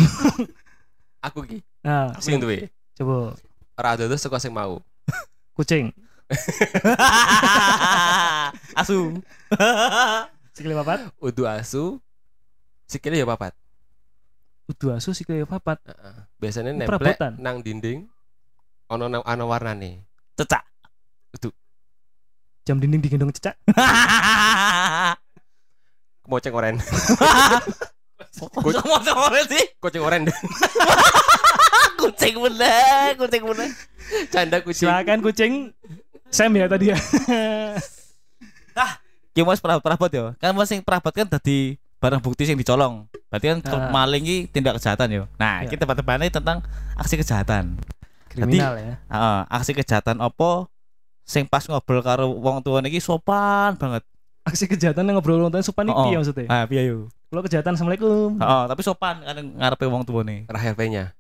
Aku 1.30 1.46
ki. 1.46 1.62
Nah, 1.86 2.18
Sing 2.18 2.42
duwe. 2.42 2.74
coba 2.98 3.38
Ora 3.78 3.94
ada 3.94 4.10
saka 4.18 4.42
sing 4.42 4.50
mau. 4.50 4.82
kucing. 5.58 5.94
Asu. 8.74 9.22
Sikile 10.58 10.74
papat. 10.82 11.14
Udu 11.22 11.46
asu, 11.46 12.02
sikile 12.90 13.22
ya 13.22 13.28
papat. 13.30 13.54
Udu 14.66 14.90
asu 14.98 15.14
sikile 15.14 15.46
papat. 15.46 15.78
Heeh. 15.86 16.16
Biasanya 16.42 16.74
perabotan. 16.90 17.38
nang 17.38 17.62
dinding 17.62 18.10
ono 18.92 19.24
ana 19.24 19.44
warnane. 19.48 20.04
Cecak. 20.36 20.68
Jam 22.62 22.78
dinding 22.78 23.02
digendong 23.02 23.34
cecak. 23.34 23.58
Kemoceng 26.22 26.54
oren. 26.54 26.76
Mau 28.56 29.02
sama 29.02 29.42
sih? 29.50 29.66
Kucing 29.82 30.04
oren. 30.06 30.30
Kucing 32.02 32.34
bener, 32.38 33.14
kucing 33.14 33.44
bener. 33.46 33.70
Canda 34.34 34.58
kucing. 34.62 34.90
Silakan 34.90 35.22
kucing. 35.22 35.54
Sam 36.34 36.54
ya 36.58 36.66
tadi 36.66 36.90
ya. 36.90 36.98
Ki 39.32 39.42
mas 39.46 39.62
perabot 39.62 39.82
perabot 39.86 40.10
ya. 40.10 40.34
Kan 40.42 40.54
mas 40.58 40.70
sing 40.70 40.82
perabot 40.82 41.14
kan 41.14 41.30
tadi 41.30 41.78
barang 42.02 42.22
bukti 42.22 42.50
sing 42.50 42.58
dicolong. 42.58 43.06
Berarti 43.30 43.46
kan 43.54 43.58
Ah. 43.70 43.90
maling 43.94 44.26
ki 44.26 44.38
tindak 44.50 44.82
kejahatan 44.82 45.14
yo. 45.14 45.24
Nah, 45.38 45.62
Ya. 45.62 45.70
kita 45.70 45.86
tebak-tebakannya 45.86 46.34
tentang 46.34 46.66
aksi 46.98 47.22
kejahatan. 47.22 47.78
Kriminal 48.32 48.74
ya. 48.80 48.94
Heeh, 49.12 49.40
aksi 49.52 49.72
kejahatan 49.76 50.18
apa 50.24 50.72
sing 51.28 51.46
pas 51.48 51.64
ngobrol 51.68 52.02
karo 52.02 52.32
wong 52.32 52.64
tuane 52.64 52.88
iki 52.88 53.04
sopan 53.04 53.76
banget. 53.76 54.04
Aksi 54.48 54.66
kejahatan 54.66 55.06
yang 55.06 55.20
ngobrol 55.20 55.38
nonton 55.38 55.62
supan 55.62 55.86
Oh, 55.92 56.08
iki 56.08 56.18
oh. 56.18 56.24
maksudnya. 56.24 56.48
Ah, 56.50 56.64
piye 56.66 56.88
yo? 56.88 57.12
Kalau 57.30 57.42
kejahatan 57.46 57.76
assalamualaikum. 57.78 58.40
Heeh, 58.40 58.64
tapi 58.72 58.82
sopan 58.82 59.16
kan 59.22 59.38
ngarepe 59.38 59.86
wong 59.86 60.04
tuane. 60.08 60.50
Rahel 60.50 60.76
nya 60.90 61.14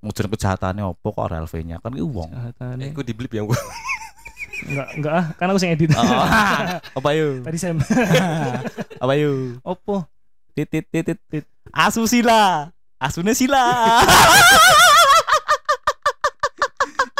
Mujur 0.00 0.32
kejahatannya 0.32 0.80
apa 0.80 1.06
kok 1.12 1.20
ora 1.20 1.44
LV-nya 1.44 1.76
kan 1.84 1.92
iki 1.92 2.00
wong. 2.00 2.32
Eh, 2.56 2.88
aku 2.88 3.04
di 3.04 3.12
blip 3.12 3.36
ya 3.36 3.44
gua. 3.44 3.60
Enggak, 4.64 4.88
enggak 4.96 5.12
ah, 5.12 5.24
kan 5.36 5.46
aku 5.52 5.60
sing 5.60 5.72
edit. 5.76 5.92
Oh, 5.92 6.04
apa 7.00 7.08
yo? 7.12 7.40
Tadi 7.44 7.58
Sam. 7.60 7.80
Apa 9.04 9.12
yo? 9.16 9.56
Opo? 9.64 10.04
Titit 10.52 10.84
titit 10.92 11.16
tit. 11.32 11.44
Asusila. 11.72 12.68
Asune 13.00 13.32
sila. 13.32 13.64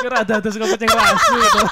Kira 0.00 0.24
ada 0.24 0.40
terus 0.40 0.56
kok 0.56 0.64
kucing 0.64 0.88
rasu 0.88 1.34
itu. 1.36 1.62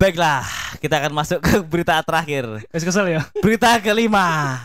Baiklah, 0.00 0.42
kita 0.82 0.98
akan 0.98 1.12
masuk 1.14 1.38
ke 1.38 1.62
berita 1.62 2.00
terakhir. 2.02 2.66
Wes 2.74 2.82
kesel 2.82 3.06
ya. 3.06 3.22
Berita 3.38 3.78
kelima. 3.78 4.58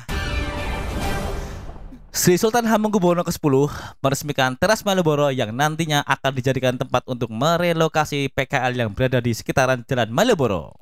Sri 2.09 2.33
Sultan 2.41 2.65
Hamengkubuwono 2.65 3.21
ke-10 3.21 3.69
meresmikan 4.01 4.57
teras 4.57 4.81
Malioboro 4.81 5.29
yang 5.29 5.53
nantinya 5.53 6.01
akan 6.01 6.33
dijadikan 6.33 6.73
tempat 6.73 7.05
untuk 7.05 7.29
merelokasi 7.29 8.33
PKL 8.33 8.73
yang 8.73 8.89
berada 8.89 9.21
di 9.21 9.37
sekitaran 9.37 9.85
Jalan 9.85 10.09
Malioboro. 10.09 10.73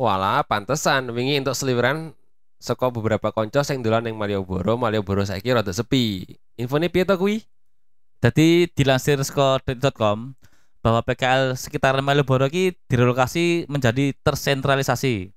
Walah, 0.00 0.40
pantesan 0.48 1.12
wingi 1.12 1.44
untuk 1.44 1.52
seliweran 1.52 2.16
saka 2.62 2.94
beberapa 2.94 3.34
konco 3.34 3.58
sing 3.66 3.82
dolan 3.82 4.06
ning 4.06 4.14
Malioboro, 4.14 4.78
Malioboro 4.78 5.26
saiki 5.26 5.50
rada 5.50 5.74
sepi. 5.74 6.38
Infone 6.54 6.86
piye 6.86 7.02
to 7.02 7.18
kuwi? 7.18 7.42
Jadi 8.22 8.70
dilansir 8.70 9.18
saka 9.26 9.58
detik.com 9.66 10.38
bahwa 10.78 11.02
PKL 11.02 11.58
sekitaran 11.58 12.06
Malioboro 12.06 12.46
ki 12.46 12.78
direlokasi 12.86 13.66
menjadi 13.66 14.14
tersentralisasi. 14.22 15.34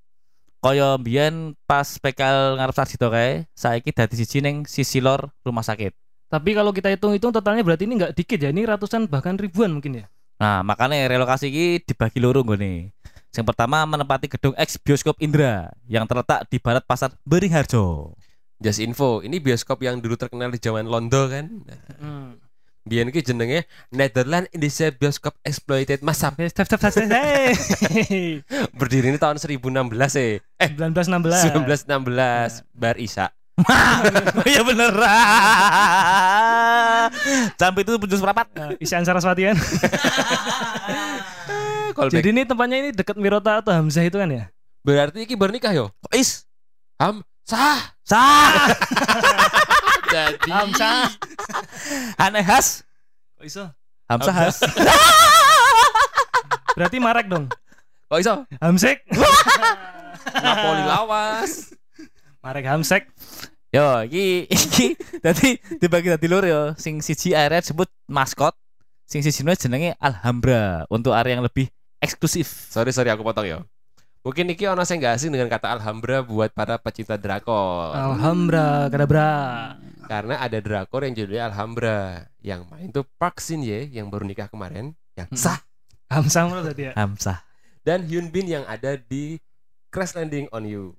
Kaya 0.61 1.01
mbiyen 1.01 1.57
pas 1.65 1.97
PKL 1.97 2.61
ngarep 2.61 2.75
Sarjito 2.77 3.09
kae, 3.09 3.49
saiki 3.57 3.89
dadi 3.89 4.17
siji 4.21 4.45
ning 4.45 4.69
sisi 4.69 5.01
lor 5.01 5.33
rumah 5.41 5.65
sakit. 5.65 5.93
Tapi 6.29 6.57
kalau 6.57 6.73
kita 6.73 6.89
hitung-hitung 6.93 7.33
totalnya 7.33 7.61
berarti 7.65 7.85
ini 7.89 8.01
enggak 8.01 8.13
dikit 8.17 8.37
ya. 8.41 8.49
Ini 8.53 8.65
ratusan 8.69 9.09
bahkan 9.09 9.37
ribuan 9.37 9.73
mungkin 9.73 10.01
ya. 10.01 10.05
Nah, 10.41 10.65
makanya 10.65 11.05
relokasi 11.09 11.47
ini 11.49 11.81
dibagi 11.81 12.21
loro 12.21 12.41
nih. 12.41 12.91
Yang 13.35 13.47
pertama 13.51 13.83
menempati 13.83 14.31
gedung 14.31 14.55
ex 14.55 14.79
bioskop 14.79 15.19
Indra 15.19 15.75
yang 15.91 16.07
terletak 16.07 16.47
di 16.47 16.55
barat 16.55 16.87
pasar 16.87 17.11
Beringharjo. 17.27 18.15
Just 18.63 18.79
info, 18.79 19.19
ini 19.19 19.43
bioskop 19.43 19.83
yang 19.83 19.99
dulu 19.99 20.15
terkenal 20.15 20.47
di 20.47 20.59
zaman 20.63 20.87
Londo 20.87 21.27
kan. 21.27 21.67
Hmm. 21.99 22.39
Biyen 22.85 23.09
ki 23.09 23.25
jenenge 23.25 23.65
Netherlands 23.89 24.47
Indonesia 24.53 24.93
Bioskop 24.93 25.33
Exploited. 25.41 26.05
Hey. 27.09 28.45
Berdiri 28.79 29.09
ini 29.09 29.17
tahun 29.17 29.41
1016 29.41 29.57
eh. 30.21 30.37
Eh, 30.61 30.69
1916. 30.69 31.65
1916 31.89 32.61
Bar 32.77 32.95
Isa. 33.01 33.33
ya 34.53 34.61
bener. 34.61 34.93
Sampai 37.59 37.81
itu 37.81 37.97
penjus 37.97 38.21
perapat. 38.21 38.47
Nah, 38.53 38.77
Isian 38.77 39.01
Saraswati 39.01 39.49
kan. 39.49 39.57
Callback. 41.95 42.19
Jadi 42.19 42.27
ini 42.35 42.41
tempatnya 42.43 42.77
ini 42.83 42.89
dekat 42.91 43.15
Mirota 43.15 43.63
atau 43.63 43.71
Hamzah 43.71 44.03
itu 44.03 44.19
kan 44.19 44.27
ya? 44.27 44.51
berarti 44.85 45.25
iki 45.25 45.33
bernikah 45.33 45.73
yo. 45.73 45.89
Is? 46.13 46.45
Ham 47.01 47.25
sah. 47.41 47.95
Sah. 48.05 48.69
Jadi 50.13 50.49
Hamzah. 50.51 51.09
Aneh 52.21 52.45
khas. 52.45 52.85
Kok 53.39 53.45
iso? 53.49 53.65
Hamzah 54.05 54.35
khas. 54.35 54.61
Berarti 56.75 56.99
marek 56.99 57.31
dong. 57.31 57.47
Kok 58.11 58.19
iso? 58.19 58.43
Hamsek. 58.59 59.07
Napoli 60.43 60.83
lawas. 60.83 61.71
Marek 62.43 62.67
Hamsek. 62.67 63.07
Yo, 63.71 64.03
iki 64.07 64.47
iki 64.51 64.95
dadi 65.23 65.55
dibagi 65.79 66.11
dadi 66.11 66.27
loro 66.27 66.47
yo. 66.47 66.63
Sing 66.75 66.99
siji 66.99 67.31
area 67.31 67.63
disebut 67.63 67.87
maskot, 68.11 68.51
sing 69.07 69.23
siji 69.23 69.47
jenenge 69.55 69.95
Alhambra 70.03 70.83
untuk 70.91 71.15
area 71.15 71.39
yang 71.39 71.47
lebih 71.47 71.71
eksklusif. 72.05 72.69
Sorry 72.69 72.93
sorry 72.93 73.09
aku 73.09 73.25
potong 73.25 73.49
ya. 73.49 73.57
Mungkin 74.25 74.49
iki 74.49 74.65
ono 74.65 74.81
sing 74.81 74.97
gak 74.97 75.21
asing 75.21 75.29
dengan 75.29 75.45
kata 75.45 75.77
Alhambra 75.77 76.25
buat 76.25 76.49
para 76.49 76.81
pecinta 76.81 77.13
drakor. 77.13 77.93
Alhambra, 77.93 78.89
kadabra. 78.89 79.29
Karena 80.09 80.41
ada 80.41 80.57
drakor 80.57 81.05
yang 81.05 81.13
judulnya 81.13 81.49
Alhambra. 81.49 82.25
Yang 82.41 82.61
main 82.69 82.89
tuh 82.89 83.05
Park 83.21 83.37
Shin 83.37 83.61
Ye 83.61 83.85
yang 83.89 84.09
baru 84.09 84.25
nikah 84.25 84.49
kemarin, 84.49 84.97
yang 85.13 85.29
Mm-mm. 85.29 85.37
sah. 85.37 85.61
Hamsam 86.09 86.53
lo 86.53 86.61
tadi 86.65 86.89
ya. 86.89 86.93
Hamzah. 86.97 87.41
Dan 87.85 88.05
Hyun 88.09 88.33
Bin 88.33 88.49
yang 88.49 88.65
ada 88.65 88.97
di 88.97 89.37
Crash 89.93 90.17
Landing 90.17 90.49
on 90.49 90.65
You. 90.65 90.97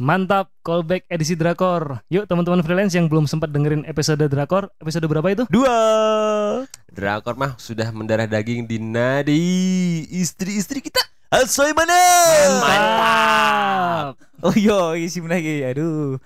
Mantap, 0.00 0.48
callback 0.64 1.04
edisi 1.12 1.36
Drakor. 1.36 2.00
Yuk 2.08 2.24
teman-teman 2.24 2.64
freelance 2.64 2.96
yang 2.96 3.12
belum 3.12 3.28
sempat 3.28 3.52
dengerin 3.52 3.84
episode 3.84 4.24
Drakor, 4.24 4.72
episode 4.80 5.04
berapa 5.04 5.28
itu? 5.28 5.44
Dua. 5.52 5.76
Drakor 6.88 7.36
mah 7.36 7.60
sudah 7.60 7.92
mendarah 7.92 8.24
daging 8.24 8.64
di 8.64 8.80
nadi 8.80 9.44
istri-istri 10.08 10.80
kita. 10.80 11.04
Asoy 11.28 11.76
mana? 11.76 12.00
Mantap. 12.64 14.14
Oh 14.40 14.56
yo, 14.56 14.96
isi 14.96 15.20
lagi. 15.20 15.60
Aduh. 15.60 16.16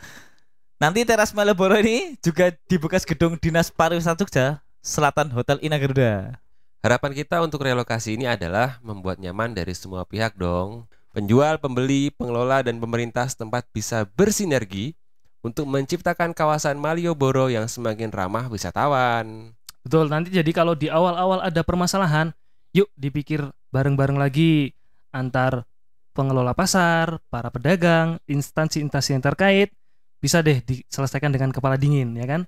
Nanti 0.79 1.03
teras 1.03 1.35
Malioboro 1.35 1.75
ini 1.83 2.15
juga 2.23 2.55
di 2.71 2.79
bekas 2.79 3.03
gedung 3.03 3.35
Dinas 3.35 3.75
Pariwisata 3.75 4.23
Jogja, 4.23 4.63
Selatan 4.79 5.35
Hotel 5.35 5.59
Ina 5.59 5.83
Garuda. 5.83 6.39
Harapan 6.87 7.19
kita 7.19 7.43
untuk 7.43 7.67
relokasi 7.67 8.15
ini 8.15 8.31
adalah 8.31 8.79
membuat 8.79 9.19
nyaman 9.19 9.59
dari 9.59 9.75
semua 9.75 10.07
pihak 10.07 10.39
dong. 10.39 10.87
Penjual, 11.17 11.57
pembeli, 11.57 12.13
pengelola, 12.13 12.61
dan 12.61 12.77
pemerintah 12.77 13.25
setempat 13.25 13.65
bisa 13.73 14.05
bersinergi 14.05 14.93
untuk 15.41 15.65
menciptakan 15.65 16.37
kawasan 16.37 16.77
Malioboro 16.77 17.49
yang 17.49 17.65
semakin 17.73 18.13
ramah 18.13 18.53
wisatawan. 18.53 19.57
Betul, 19.81 20.13
nanti 20.13 20.29
jadi 20.29 20.53
kalau 20.53 20.77
di 20.77 20.93
awal-awal 20.93 21.41
ada 21.41 21.65
permasalahan, 21.65 22.37
yuk 22.77 22.93
dipikir 23.01 23.49
bareng-bareng 23.73 24.21
lagi 24.21 24.77
antar 25.09 25.65
pengelola 26.13 26.53
pasar, 26.53 27.17
para 27.33 27.49
pedagang, 27.49 28.21
instansi-instansi 28.29 29.17
yang 29.17 29.25
terkait, 29.25 29.73
bisa 30.21 30.45
deh 30.45 30.61
diselesaikan 30.61 31.33
dengan 31.33 31.49
kepala 31.49 31.81
dingin, 31.81 32.13
ya 32.13 32.29
kan? 32.29 32.45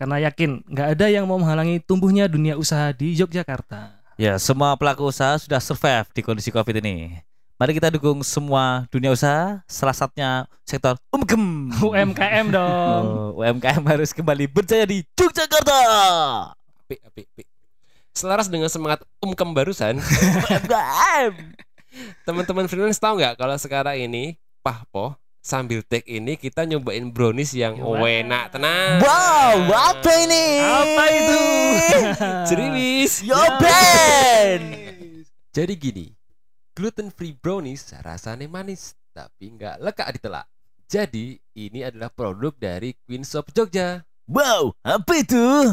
Karena 0.00 0.24
yakin 0.24 0.64
nggak 0.64 0.88
ada 0.96 1.12
yang 1.12 1.28
mau 1.28 1.36
menghalangi 1.36 1.84
tumbuhnya 1.84 2.32
dunia 2.32 2.56
usaha 2.56 2.96
di 2.96 3.12
Yogyakarta. 3.12 3.92
Ya, 4.16 4.40
semua 4.40 4.72
pelaku 4.80 5.04
usaha 5.04 5.36
sudah 5.36 5.60
survive 5.60 6.08
di 6.16 6.24
kondisi 6.24 6.48
Covid 6.48 6.80
ini. 6.80 7.20
Mari 7.56 7.72
kita 7.72 7.88
dukung 7.88 8.20
semua 8.20 8.84
dunia 8.92 9.08
usaha, 9.16 9.64
salah 9.64 9.96
satunya 9.96 10.44
sektor 10.68 10.92
umkm. 11.08 11.72
UMKM 11.80 12.52
dong. 12.52 13.04
Oh, 13.32 13.40
UMKM 13.40 13.80
harus 13.88 14.12
kembali 14.12 14.44
berjaya 14.44 14.84
di 14.84 15.00
Yogyakarta. 15.16 15.80
Api, 16.84 17.00
api, 17.00 17.22
api. 17.24 17.42
Selaras 18.12 18.52
dengan 18.52 18.68
semangat 18.68 19.00
umkem 19.24 19.56
barusan, 19.56 19.96
UMKM. 20.52 21.32
teman-teman 22.28 22.68
freelance 22.68 23.00
tahu 23.00 23.24
nggak 23.24 23.40
kalau 23.40 23.56
sekarang 23.56 24.04
ini 24.04 24.36
Pahpo 24.60 25.16
sambil 25.40 25.80
take 25.80 26.04
ini 26.04 26.36
kita 26.36 26.68
nyobain 26.68 27.08
brownies 27.08 27.56
yang 27.56 27.80
Wah. 27.80 28.04
enak 28.04 28.52
tenang. 28.52 29.00
Wow, 29.00 29.72
apa 29.72 30.12
ini? 30.28 30.60
Apa 30.60 31.04
itu? 31.08 31.40
Ceriwis. 32.52 33.24
Yo 33.24 33.40
Ben. 33.56 34.60
Jadi 35.56 35.72
gini, 35.72 36.12
gluten 36.76 37.08
free 37.08 37.32
brownies 37.32 37.88
rasanya 38.04 38.44
manis 38.52 38.92
tapi 39.16 39.48
nggak 39.48 39.80
lekak 39.80 40.12
ditelak. 40.12 40.44
Jadi 40.84 41.40
ini 41.56 41.80
adalah 41.80 42.12
produk 42.12 42.52
dari 42.52 42.92
Queen 43.08 43.24
Shop 43.24 43.48
Jogja. 43.56 44.04
Wow, 44.28 44.76
apa 44.84 45.24
itu? 45.24 45.72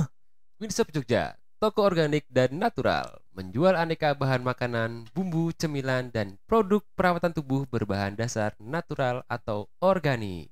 Queen 0.56 0.72
Shop 0.72 0.88
Jogja, 0.96 1.36
toko 1.60 1.84
organik 1.84 2.24
dan 2.32 2.56
natural, 2.56 3.20
menjual 3.36 3.76
aneka 3.76 4.16
bahan 4.16 4.48
makanan, 4.48 5.04
bumbu, 5.12 5.52
cemilan, 5.52 6.08
dan 6.08 6.40
produk 6.48 6.80
perawatan 6.96 7.36
tubuh 7.36 7.68
berbahan 7.68 8.16
dasar 8.16 8.56
natural 8.64 9.28
atau 9.28 9.68
organik. 9.84 10.50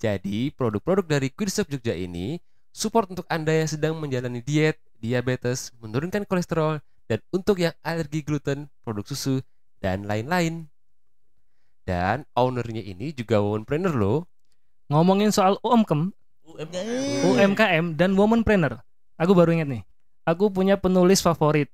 Jadi, 0.00 0.56
produk-produk 0.56 1.04
dari 1.04 1.28
Queen 1.28 1.52
Shop 1.52 1.68
Jogja 1.68 1.92
ini 1.92 2.40
support 2.72 3.12
untuk 3.12 3.28
Anda 3.28 3.52
yang 3.52 3.68
sedang 3.68 3.94
menjalani 4.00 4.40
diet, 4.40 4.80
diabetes, 4.98 5.68
menurunkan 5.84 6.24
kolesterol, 6.24 6.80
dan 7.06 7.20
untuk 7.30 7.62
yang 7.62 7.76
alergi 7.86 8.24
gluten, 8.24 8.66
produk 8.82 9.06
susu, 9.06 9.44
dan 9.80 10.06
lain-lain. 10.06 10.68
Dan 11.86 12.26
ownernya 12.34 12.82
ini 12.82 13.14
juga 13.14 13.38
womanpreneur 13.38 13.94
loh. 13.94 14.26
Ngomongin 14.90 15.30
soal 15.30 15.58
UMKM, 15.62 16.10
UMKM. 16.46 17.22
UMKM 17.26 17.84
dan 17.94 18.14
womanpreneur. 18.14 18.82
Aku 19.18 19.34
baru 19.34 19.54
ingat 19.54 19.68
nih. 19.70 19.82
Aku 20.26 20.50
punya 20.50 20.74
penulis 20.78 21.22
favorit. 21.22 21.70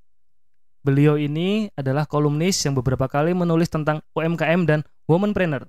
Beliau 0.84 1.16
ini 1.16 1.70
adalah 1.78 2.04
kolumnis 2.04 2.58
yang 2.66 2.76
beberapa 2.76 3.06
kali 3.08 3.32
menulis 3.32 3.70
tentang 3.70 4.04
UMKM 4.12 4.68
dan 4.68 4.80
womanpreneur. 5.08 5.64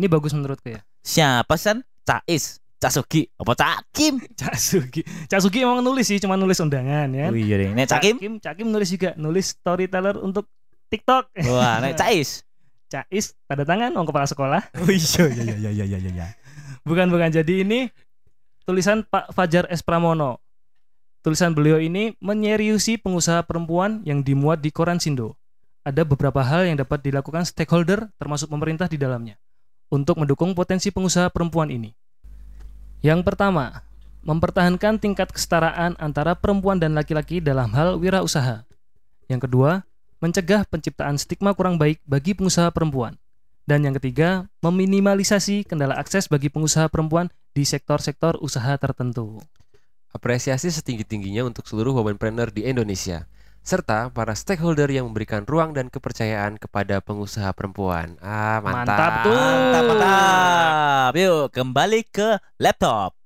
Ini 0.00 0.06
bagus 0.08 0.32
menurutku 0.32 0.72
ya. 0.72 0.80
Siapa 1.02 1.58
san? 1.58 1.82
Cais, 2.02 2.62
Casugi, 2.82 3.30
apa 3.38 3.54
Cakim? 3.54 4.18
Cak 4.34 4.58
Sugi. 4.58 5.06
Cak 5.30 5.38
Sugi 5.38 5.62
emang 5.62 5.86
nulis 5.86 6.02
sih, 6.02 6.18
cuma 6.18 6.34
nulis 6.34 6.58
undangan 6.58 7.06
ya. 7.14 7.30
Oh 7.30 7.38
iya 7.38 7.54
deh. 7.54 7.70
Nek 7.70 7.86
Cakim? 7.86 8.18
Cakim, 8.18 8.34
Cakim 8.42 8.68
nulis 8.74 8.90
juga, 8.90 9.14
nulis 9.14 9.54
storyteller 9.54 10.18
untuk 10.18 10.50
TikTok. 10.92 11.32
Wah, 11.48 11.80
nek 11.80 11.96
Cais. 12.00 12.44
Cais 12.92 13.32
tanda 13.48 13.64
tangan 13.64 13.96
orang 13.96 14.04
kepala 14.04 14.26
sekolah. 14.28 14.60
Oh 14.84 14.92
iya 14.92 15.24
iya 15.32 15.54
iya 15.56 15.70
iya 15.72 15.84
iya 15.88 15.98
iya. 16.12 16.26
Bukan 16.84 17.08
bukan. 17.08 17.32
Jadi 17.32 17.64
ini 17.64 17.88
tulisan 18.68 19.00
Pak 19.08 19.32
Fajar 19.32 19.64
S 19.72 19.80
Pramono. 19.80 20.36
Tulisan 21.24 21.56
beliau 21.56 21.80
ini 21.80 22.12
menyeriusi 22.20 23.00
pengusaha 23.00 23.40
perempuan 23.46 24.04
yang 24.04 24.20
dimuat 24.20 24.60
di 24.60 24.68
koran 24.68 25.00
Sindo. 25.00 25.38
Ada 25.82 26.04
beberapa 26.04 26.44
hal 26.44 26.68
yang 26.68 26.76
dapat 26.78 27.00
dilakukan 27.00 27.48
stakeholder 27.48 28.10
termasuk 28.20 28.50
pemerintah 28.50 28.86
di 28.86 29.00
dalamnya 29.00 29.38
untuk 29.90 30.18
mendukung 30.18 30.52
potensi 30.54 30.90
pengusaha 30.90 31.30
perempuan 31.30 31.70
ini. 31.70 31.94
Yang 33.02 33.26
pertama, 33.26 33.82
mempertahankan 34.22 34.98
tingkat 35.02 35.30
kesetaraan 35.34 35.98
antara 35.98 36.38
perempuan 36.38 36.78
dan 36.78 36.94
laki-laki 36.94 37.42
dalam 37.42 37.70
hal 37.74 37.98
wirausaha. 37.98 38.62
Yang 39.26 39.50
kedua, 39.50 39.82
mencegah 40.22 40.62
penciptaan 40.70 41.18
stigma 41.18 41.50
kurang 41.52 41.82
baik 41.82 41.98
bagi 42.06 42.38
pengusaha 42.38 42.70
perempuan. 42.70 43.18
Dan 43.66 43.82
yang 43.82 43.98
ketiga, 43.98 44.46
meminimalisasi 44.62 45.66
kendala 45.66 45.98
akses 45.98 46.30
bagi 46.30 46.46
pengusaha 46.46 46.86
perempuan 46.86 47.26
di 47.50 47.66
sektor-sektor 47.66 48.38
usaha 48.38 48.78
tertentu. 48.78 49.42
Apresiasi 50.14 50.70
setinggi-tingginya 50.70 51.42
untuk 51.42 51.66
seluruh 51.66 51.90
womanpreneur 51.98 52.54
di 52.54 52.70
Indonesia 52.70 53.26
serta 53.62 54.10
para 54.10 54.34
stakeholder 54.34 54.90
yang 54.90 55.06
memberikan 55.06 55.46
ruang 55.46 55.70
dan 55.70 55.86
kepercayaan 55.86 56.58
kepada 56.58 56.98
pengusaha 56.98 57.54
perempuan. 57.54 58.18
Ah, 58.18 58.58
mantap. 58.58 58.90
Mantap 58.90 59.12
tuh. 59.22 59.38
Mantap, 59.38 59.84
mantap. 59.86 61.12
Yuk, 61.14 61.44
kembali 61.54 62.00
ke 62.10 62.28
laptop. 62.58 63.21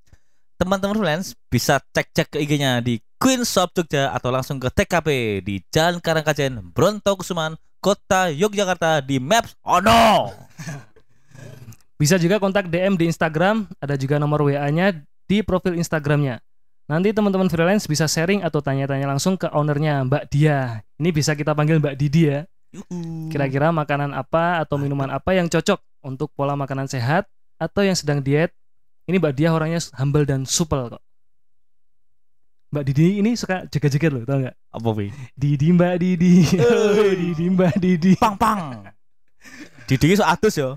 Teman-teman 0.57 0.97
freelance 0.97 1.37
bisa 1.53 1.77
cek-cek 1.93 2.33
ke 2.33 2.39
IG-nya 2.41 2.81
di 2.81 2.97
Queen 3.21 3.45
Shop 3.45 3.69
Jogja 3.77 4.09
atau 4.17 4.33
langsung 4.33 4.57
ke 4.57 4.73
TKP 4.73 5.41
di 5.45 5.61
Jalan 5.69 6.01
Karangkajen, 6.01 6.73
Brontokusuman, 6.73 7.61
Kota 7.85 8.33
Yogyakarta 8.33 9.05
di 9.05 9.21
Maps 9.21 9.53
Ono. 9.61 10.33
Bisa 12.01 12.17
juga 12.17 12.41
kontak 12.41 12.73
DM 12.73 12.97
di 12.97 13.09
Instagram, 13.09 13.69
ada 13.81 14.01
juga 14.01 14.17
nomor 14.17 14.49
WA-nya 14.49 14.97
di 15.29 15.45
profil 15.45 15.77
Instagramnya. 15.77 16.41
Nanti 16.87 17.11
teman-teman 17.11 17.51
freelance 17.51 17.89
bisa 17.91 18.07
sharing 18.07 18.47
atau 18.47 18.63
tanya-tanya 18.63 19.11
langsung 19.11 19.35
ke 19.35 19.51
ownernya, 19.51 20.07
Mbak 20.07 20.25
Dia. 20.31 20.87
Ini 21.03 21.11
bisa 21.11 21.35
kita 21.35 21.51
panggil 21.57 21.83
Mbak 21.83 21.97
Didi 21.99 22.31
ya. 22.31 22.47
Kira-kira 23.33 23.73
makanan 23.73 24.13
apa 24.13 24.63
atau 24.63 24.77
minuman 24.79 25.09
apa 25.11 25.35
yang 25.35 25.51
cocok 25.51 25.83
untuk 26.05 26.31
pola 26.37 26.55
makanan 26.55 26.87
sehat 26.87 27.27
atau 27.59 27.83
yang 27.83 27.97
sedang 27.97 28.21
diet. 28.23 28.53
Ini 29.07 29.23
Mbak 29.23 29.35
Dia 29.39 29.55
orangnya 29.55 29.79
humble 29.95 30.27
dan 30.27 30.43
supel 30.43 30.91
kok. 30.91 31.03
Mbak 32.75 32.85
Didi 32.91 33.23
ini 33.23 33.39
suka 33.39 33.63
jaga-jaga 33.71 34.09
loh, 34.11 34.23
tau 34.27 34.43
nggak? 34.43 34.57
Apa 34.75 34.89
wi? 34.99 35.15
Didi 35.39 35.71
Mbak 35.71 35.95
Didi, 36.03 36.35
oh, 36.59 37.15
Didi 37.23 37.45
Mbak 37.55 37.75
Didi. 37.79 38.13
Pang 38.19 38.35
pang. 38.35 38.83
Didi 39.87 40.19
so 40.19 40.27
atus 40.27 40.59
yo. 40.59 40.75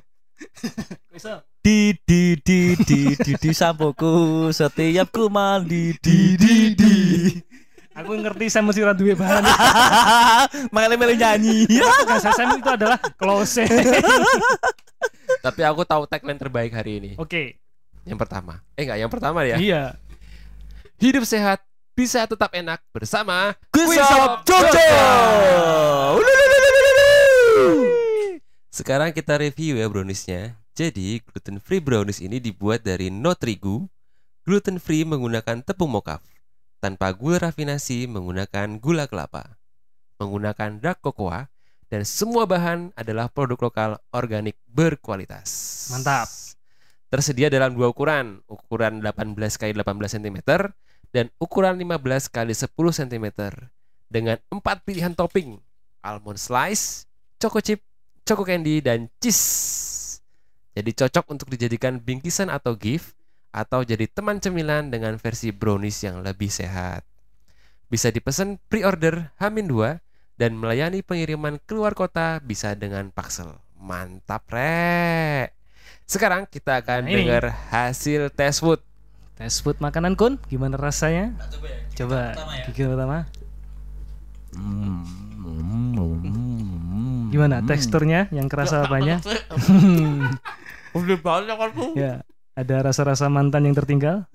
Bisa. 1.13 1.41
Di 1.59 1.97
di 2.05 2.37
di 2.39 2.77
di 2.77 3.17
di 3.17 3.33
di 3.35 3.51
sampoku 3.51 4.47
setiap 4.53 5.09
ku 5.09 5.27
mandi 5.27 5.97
di 5.97 6.37
di 6.37 6.55
di. 6.77 6.95
Aku 7.97 8.15
ngerti 8.15 8.47
saya 8.47 8.63
mesti 8.63 8.79
ora 8.85 8.93
duwe 8.95 9.17
bahan. 9.17 9.43
Makanya 10.73 10.95
melu 10.95 11.17
nyanyi. 11.17 11.67
Tugas 11.67 12.23
SM 12.23 12.61
itu 12.61 12.69
adalah 12.69 12.95
close. 13.17 13.65
Tapi 15.43 15.61
aku 15.67 15.83
tahu 15.83 16.07
tagline 16.07 16.39
terbaik 16.39 16.71
hari 16.71 17.03
ini. 17.03 17.11
Oke. 17.19 17.59
Yang 18.09 18.19
pertama. 18.25 18.53
Eh 18.73 18.89
enggak, 18.89 18.97
yang 18.97 19.11
pertama 19.13 19.39
ya. 19.45 19.61
Iya. 19.61 19.83
Hidup 20.97 21.23
sehat 21.29 21.61
bisa 21.93 22.25
tetap 22.25 22.49
enak 22.55 22.81
bersama 22.89 23.53
Shop 23.69 24.41
Jogja. 24.49 24.89
Sekarang 28.73 29.13
kita 29.13 29.37
review 29.37 29.77
ya 29.77 29.85
browniesnya. 29.85 30.57
Jadi, 30.71 31.19
gluten 31.27 31.59
free 31.59 31.83
brownies 31.83 32.23
ini 32.23 32.39
dibuat 32.39 32.87
dari 32.87 33.11
no 33.11 33.35
terigu, 33.35 33.83
gluten 34.47 34.79
free 34.79 35.03
menggunakan 35.03 35.59
tepung 35.59 35.91
mokaf, 35.91 36.23
tanpa 36.79 37.11
gula 37.11 37.51
rafinasi 37.51 38.07
menggunakan 38.07 38.79
gula 38.79 39.03
kelapa, 39.11 39.59
menggunakan 40.23 40.79
dark 40.79 41.03
cocoa, 41.03 41.51
dan 41.91 42.07
semua 42.07 42.47
bahan 42.47 42.95
adalah 42.95 43.27
produk 43.27 43.59
lokal 43.67 43.91
organik 44.15 44.55
berkualitas. 44.71 45.91
Mantap. 45.91 46.48
Tersedia 47.09 47.49
dalam 47.49 47.73
dua 47.73 47.89
ukuran, 47.89 48.45
ukuran 48.45 49.01
18 49.01 49.33
x 49.33 49.61
18 49.73 49.81
cm 50.13 50.37
dan 51.09 51.33
ukuran 51.41 51.73
15 51.81 52.29
x 52.29 52.69
10 52.69 52.69
cm 52.69 53.25
dengan 54.13 54.37
empat 54.53 54.85
pilihan 54.85 55.17
topping, 55.17 55.57
almond 56.05 56.37
slice, 56.37 57.09
choco 57.41 57.57
chip, 57.65 57.81
choco 58.29 58.45
candy, 58.45 58.77
dan 58.77 59.09
cheese. 59.17 60.21
Jadi 60.77 60.93
cocok 60.93 61.25
untuk 61.33 61.49
dijadikan 61.49 61.97
bingkisan 61.97 62.53
atau 62.53 62.77
gift 62.77 63.17
atau 63.49 63.81
jadi 63.81 64.05
teman 64.05 64.37
cemilan 64.37 64.93
dengan 64.93 65.17
versi 65.17 65.49
brownies 65.49 66.05
yang 66.05 66.21
lebih 66.21 66.53
sehat. 66.53 67.01
Bisa 67.89 68.13
dipesan 68.13 68.61
pre-order 68.69 69.33
Hamin 69.41 69.65
2 69.65 69.97
dan 70.37 70.53
melayani 70.53 71.01
pengiriman 71.01 71.57
keluar 71.65 71.97
kota 71.97 72.37
bisa 72.37 72.77
dengan 72.77 73.09
Paxel. 73.09 73.49
Mantap, 73.81 74.45
Re. 74.53 75.58
Sekarang 76.09 76.49
kita 76.49 76.81
akan 76.81 77.05
Nah, 77.05 77.13
dengar 77.13 77.53
hasil 77.69 78.33
tes 78.33 78.57
food. 78.57 78.81
Tes 79.37 79.61
food 79.61 79.77
makanan 79.77 80.17
kun, 80.17 80.41
gimana 80.49 80.73
rasanya? 80.73 81.37
Coba 81.93 82.33
gigi 82.65 82.81
pertama. 82.81 83.29
Gimana 87.29 87.61
teksturnya 87.61 88.25
yang 88.33 88.49
kerasa 88.49 88.89
apanya? 88.89 89.21
Udah 90.97 91.17
banyak 91.21 91.53
aku. 91.53 91.93
ya, 91.93 92.25
ada 92.57 92.75
rasa-rasa 92.89 93.29
mantan 93.29 93.69
yang 93.69 93.77
tertinggal? 93.77 94.25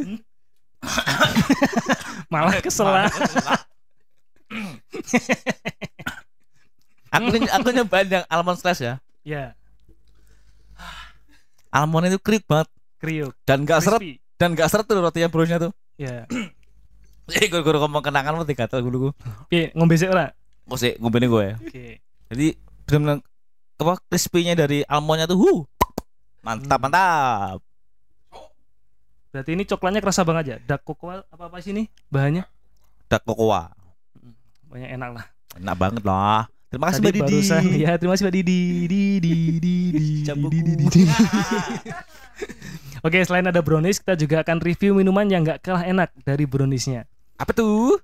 Malah 2.33 2.63
kesel. 2.63 2.87
Aku 7.15 7.31
aku 7.31 7.69
nyobain 7.71 8.11
yang 8.11 8.27
almond 8.27 8.59
slice 8.59 8.83
ya. 8.83 8.95
Ya, 9.23 9.55
Almond 11.75 12.07
itu 12.07 12.19
kriuk 12.23 12.47
banget 12.47 12.71
kriuk. 13.03 13.35
dan 13.43 13.67
gak 13.67 13.83
seret 13.83 13.99
dan 14.39 14.55
gak 14.55 14.71
seret 14.71 14.87
tuh 14.87 15.03
rotinya 15.03 15.27
browniesnya 15.27 15.59
tuh. 15.69 15.73
Ya. 15.99 16.23
Jadi 17.31 17.51
gue 17.51 17.61
gue 17.61 17.73
ngomong 17.75 17.99
kenangan 17.99 18.37
mesti 18.37 18.55
gatel 18.55 18.85
dulu 18.85 19.11
gue. 19.11 19.13
Oke, 19.43 19.63
ngombe 19.75 19.99
sih 19.99 20.07
ora? 20.07 20.31
Kok 20.65 20.79
sih 20.79 20.95
ngomongin 21.03 21.27
gue 21.27 21.43
ya. 21.43 21.55
Oke. 21.59 21.87
Jadi 22.31 22.47
benar-benar 22.87 23.19
apa 23.75 23.93
crispy-nya 24.07 24.55
dari 24.55 24.87
almondnya 24.87 25.27
tuh 25.27 25.39
huh. 25.41 25.61
Mantap, 26.41 26.79
Hmm. 26.79 26.85
mantap. 26.87 27.59
Berarti 29.33 29.51
ini 29.51 29.67
coklatnya 29.67 29.99
kerasa 29.99 30.23
banget 30.23 30.45
ya. 30.47 30.57
Dark 30.63 30.87
cocoa 30.87 31.27
apa 31.27 31.51
apa 31.51 31.59
sih 31.59 31.75
ini 31.75 31.91
bahannya? 32.07 32.47
Dark 33.11 33.27
cocoa. 33.27 33.73
Banyak 34.71 34.91
enak 34.95 35.11
lah. 35.11 35.25
Enak 35.59 35.75
banget 35.75 36.03
lah. 36.07 36.47
Terima 36.75 36.91
kasih 36.91 36.99
Tadi 36.99 37.07
Mbak 37.07 37.15
Didi. 37.15 37.37
barusan 37.39 37.63
ya 37.79 37.93
terima 37.95 38.13
kasih 38.19 38.25
Mbak 38.27 38.35
Didi. 38.35 38.61
Di 38.91 39.03
di 39.23 39.35
di 39.63 39.75
di 39.95 40.07
Jambuku. 40.27 40.51
di 40.59 40.73
di 40.75 40.85
di. 40.91 41.03
Oke, 43.07 43.21
selain 43.23 43.47
ada 43.47 43.63
brownies, 43.63 44.03
kita 44.03 44.19
juga 44.19 44.43
akan 44.43 44.59
review 44.59 44.97
minuman 44.99 45.29
yang 45.31 45.47
nggak 45.47 45.63
kalah 45.63 45.87
enak 45.87 46.11
dari 46.27 46.49
browniesnya. 46.49 47.07
Apa 47.39 47.55
tuh? 47.55 48.01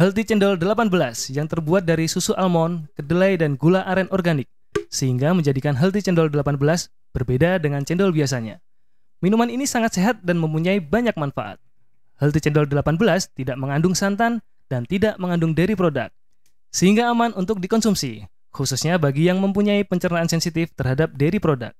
Healthy 0.00 0.24
Cendol 0.24 0.56
18 0.58 0.88
yang 1.36 1.46
terbuat 1.46 1.84
dari 1.84 2.08
susu 2.08 2.32
almond, 2.34 2.88
kedelai, 2.96 3.36
dan 3.38 3.54
gula 3.60 3.84
aren 3.84 4.08
organik, 4.10 4.48
sehingga 4.88 5.30
menjadikan 5.36 5.76
Healthy 5.76 6.00
Cendol 6.00 6.32
18 6.32 6.58
berbeda 7.12 7.60
dengan 7.60 7.84
cendol 7.84 8.10
biasanya. 8.10 8.58
Minuman 9.20 9.52
ini 9.52 9.68
sangat 9.68 9.94
sehat 10.00 10.24
dan 10.24 10.40
mempunyai 10.40 10.80
banyak 10.80 11.14
manfaat. 11.14 11.60
Healthy 12.18 12.50
Cendol 12.50 12.66
18 12.66 12.98
tidak 13.36 13.60
mengandung 13.60 13.92
santan 13.92 14.40
dan 14.72 14.88
tidak 14.88 15.20
mengandung 15.20 15.52
dairy 15.52 15.76
produk, 15.76 16.08
sehingga 16.72 17.12
aman 17.12 17.36
untuk 17.36 17.60
dikonsumsi, 17.60 18.24
khususnya 18.48 18.96
bagi 18.96 19.28
yang 19.28 19.38
mempunyai 19.38 19.84
pencernaan 19.84 20.26
sensitif 20.26 20.72
terhadap 20.72 21.12
dairy 21.12 21.36
produk. 21.36 21.76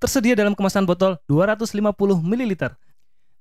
Tersedia 0.00 0.34
dalam 0.34 0.56
kemasan 0.56 0.88
botol 0.88 1.20
250 1.30 1.84
ml 2.24 2.74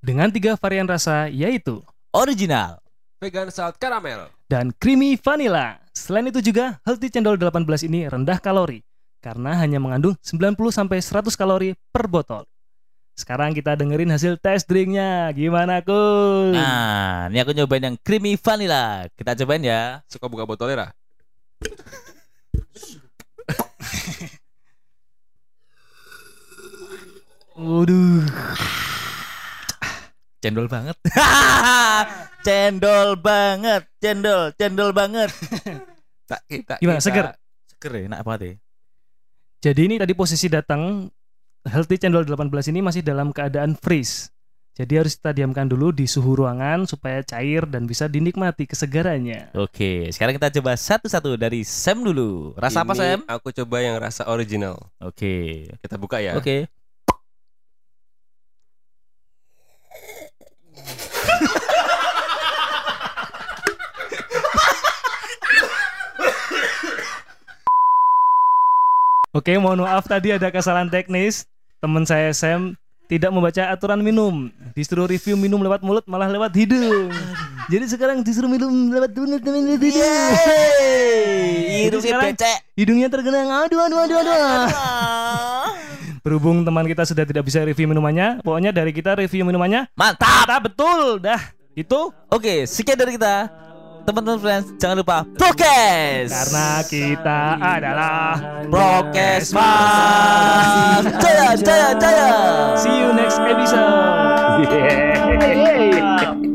dengan 0.04 0.30
tiga 0.30 0.60
varian 0.60 0.86
rasa 0.86 1.32
yaitu 1.32 1.82
Original. 2.12 2.84
Vegan 3.23 3.47
salt 3.49 3.80
caramel. 3.80 4.27
dan 4.51 4.75
creamy 4.75 5.15
vanilla. 5.15 5.80
Selain 5.95 6.27
itu 6.27 6.43
juga 6.43 6.84
Healthy 6.84 7.08
Cendol 7.08 7.39
18 7.39 7.88
ini 7.88 8.04
rendah 8.12 8.36
kalori 8.43 8.84
karena 9.23 9.56
hanya 9.56 9.80
mengandung 9.80 10.19
90 10.19 10.60
sampai 10.75 10.99
100 10.99 11.32
kalori 11.39 11.71
per 11.95 12.12
botol. 12.12 12.43
Sekarang 13.15 13.52
kita 13.54 13.76
dengerin 13.78 14.10
hasil 14.10 14.39
tes 14.41 14.65
drinknya. 14.65 15.30
Gimana, 15.36 15.84
Kun? 15.84 16.56
Nah, 16.56 17.28
ini 17.30 17.38
aku 17.43 17.52
nyobain 17.54 17.84
yang 17.84 17.97
creamy 18.02 18.39
vanilla. 18.39 19.06
Kita 19.13 19.38
cobain 19.38 19.62
ya. 19.62 20.02
Suka 20.10 20.26
buka 20.32 20.47
botolnya, 20.47 20.88
Ra? 20.88 20.89
Waduh. 27.56 28.24
Cendol 30.41 30.65
banget. 30.65 30.97
cendol 32.47 33.10
banget. 33.21 33.86
Cendol, 34.02 34.50
cendol 34.58 34.89
banget. 34.95 35.30
Tak 36.26 36.41
kita. 36.50 36.76
Gimana, 36.82 36.97
kita- 36.97 37.06
seger? 37.06 37.26
Seger 37.69 37.91
ya, 37.93 38.02
enak 38.10 38.21
banget 38.26 38.41
ya. 38.41 38.54
Jadi 39.62 39.82
ini 39.86 39.95
tadi 40.02 40.13
posisi 40.17 40.50
datang 40.50 41.06
Healthy 41.62 42.02
Cendol 42.02 42.26
18 42.26 42.50
ini 42.74 42.82
masih 42.82 43.06
dalam 43.06 43.30
keadaan 43.30 43.78
freeze. 43.78 44.34
Jadi 44.74 44.97
harus 44.97 45.13
kita 45.13 45.30
diamkan 45.30 45.69
dulu 45.69 45.93
di 45.93 46.10
suhu 46.10 46.34
ruangan 46.34 46.89
supaya 46.89 47.21
cair 47.21 47.69
dan 47.69 47.86
bisa 47.86 48.10
dinikmati 48.10 48.65
kesegarannya. 48.65 49.54
Oke, 49.54 50.10
sekarang 50.10 50.41
kita 50.41 50.50
coba 50.58 50.74
satu-satu 50.74 51.38
dari 51.38 51.62
Sam 51.62 52.02
dulu. 52.02 52.58
Rasa 52.58 52.82
apa 52.82 52.97
Ini 52.97 53.02
Sam? 53.04 53.19
Aku 53.30 53.54
coba 53.54 53.78
yang 53.84 54.02
rasa 54.02 54.26
original. 54.26 54.80
Oke. 54.97 55.69
Kita 55.86 56.02
buka 56.02 56.17
ya. 56.17 56.34
Oke. 56.34 56.65
Oke, 69.32 69.56
mohon 69.62 69.86
maaf 69.86 70.10
tadi 70.10 70.34
ada 70.34 70.50
kesalahan 70.50 70.89
teknis. 70.89 71.51
Teman 71.82 72.06
saya 72.06 72.30
Sam 72.30 72.78
tidak 73.10 73.34
membaca 73.34 73.74
aturan 73.74 74.06
minum. 74.06 74.54
Disuruh 74.78 75.10
review 75.10 75.34
minum 75.34 75.58
lewat 75.65 75.82
mulut 75.82 76.06
malah 76.06 76.30
lewat 76.30 76.54
hidung. 76.54 77.10
Jadi 77.74 77.89
sekarang 77.89 78.22
disuruh 78.22 78.46
minum 78.46 78.70
lewat 78.94 79.10
mulut 79.17 79.41
lewat 79.41 79.82
hidung. 79.82 79.98
Yeay, 79.98 81.89
hidungnya 81.89 82.06
sekarang 82.06 82.38
becek. 82.38 82.58
hidungnya 82.78 83.10
tergenang. 83.10 83.50
Aduh, 83.65 83.82
aduh, 83.82 83.98
aduh, 83.98 84.17
aduh. 84.22 84.38
Ah. 84.78 85.74
Berhubung 86.22 86.62
teman 86.62 86.86
kita 86.86 87.02
sudah 87.02 87.26
tidak 87.26 87.50
bisa 87.50 87.65
review 87.65 87.89
minumannya, 87.89 88.46
pokoknya 88.46 88.70
dari 88.70 88.94
kita 88.94 89.17
review 89.17 89.41
minumannya. 89.41 89.89
Mantap. 89.98 90.46
Mantap 90.46 90.62
betul, 90.70 91.17
dah. 91.17 91.41
Itu 91.74 92.13
Oke, 92.30 92.70
sekian 92.70 92.94
dari 92.94 93.17
kita. 93.17 93.50
Teman-teman 94.02 94.40
friends, 94.42 94.68
jangan 94.82 94.98
lupa 95.06 95.18
prokes. 95.38 96.30
karena 96.34 96.68
kita 96.90 97.40
adalah 97.62 98.34
prokes 98.68 99.54
mas. 99.54 101.06
Jaya, 101.22 101.54
jaya, 101.54 101.90
jaya. 102.02 102.30
See 102.82 102.98
you 102.98 103.14
next 103.14 103.38
episode. 103.38 104.66
Yeay. 104.66 106.42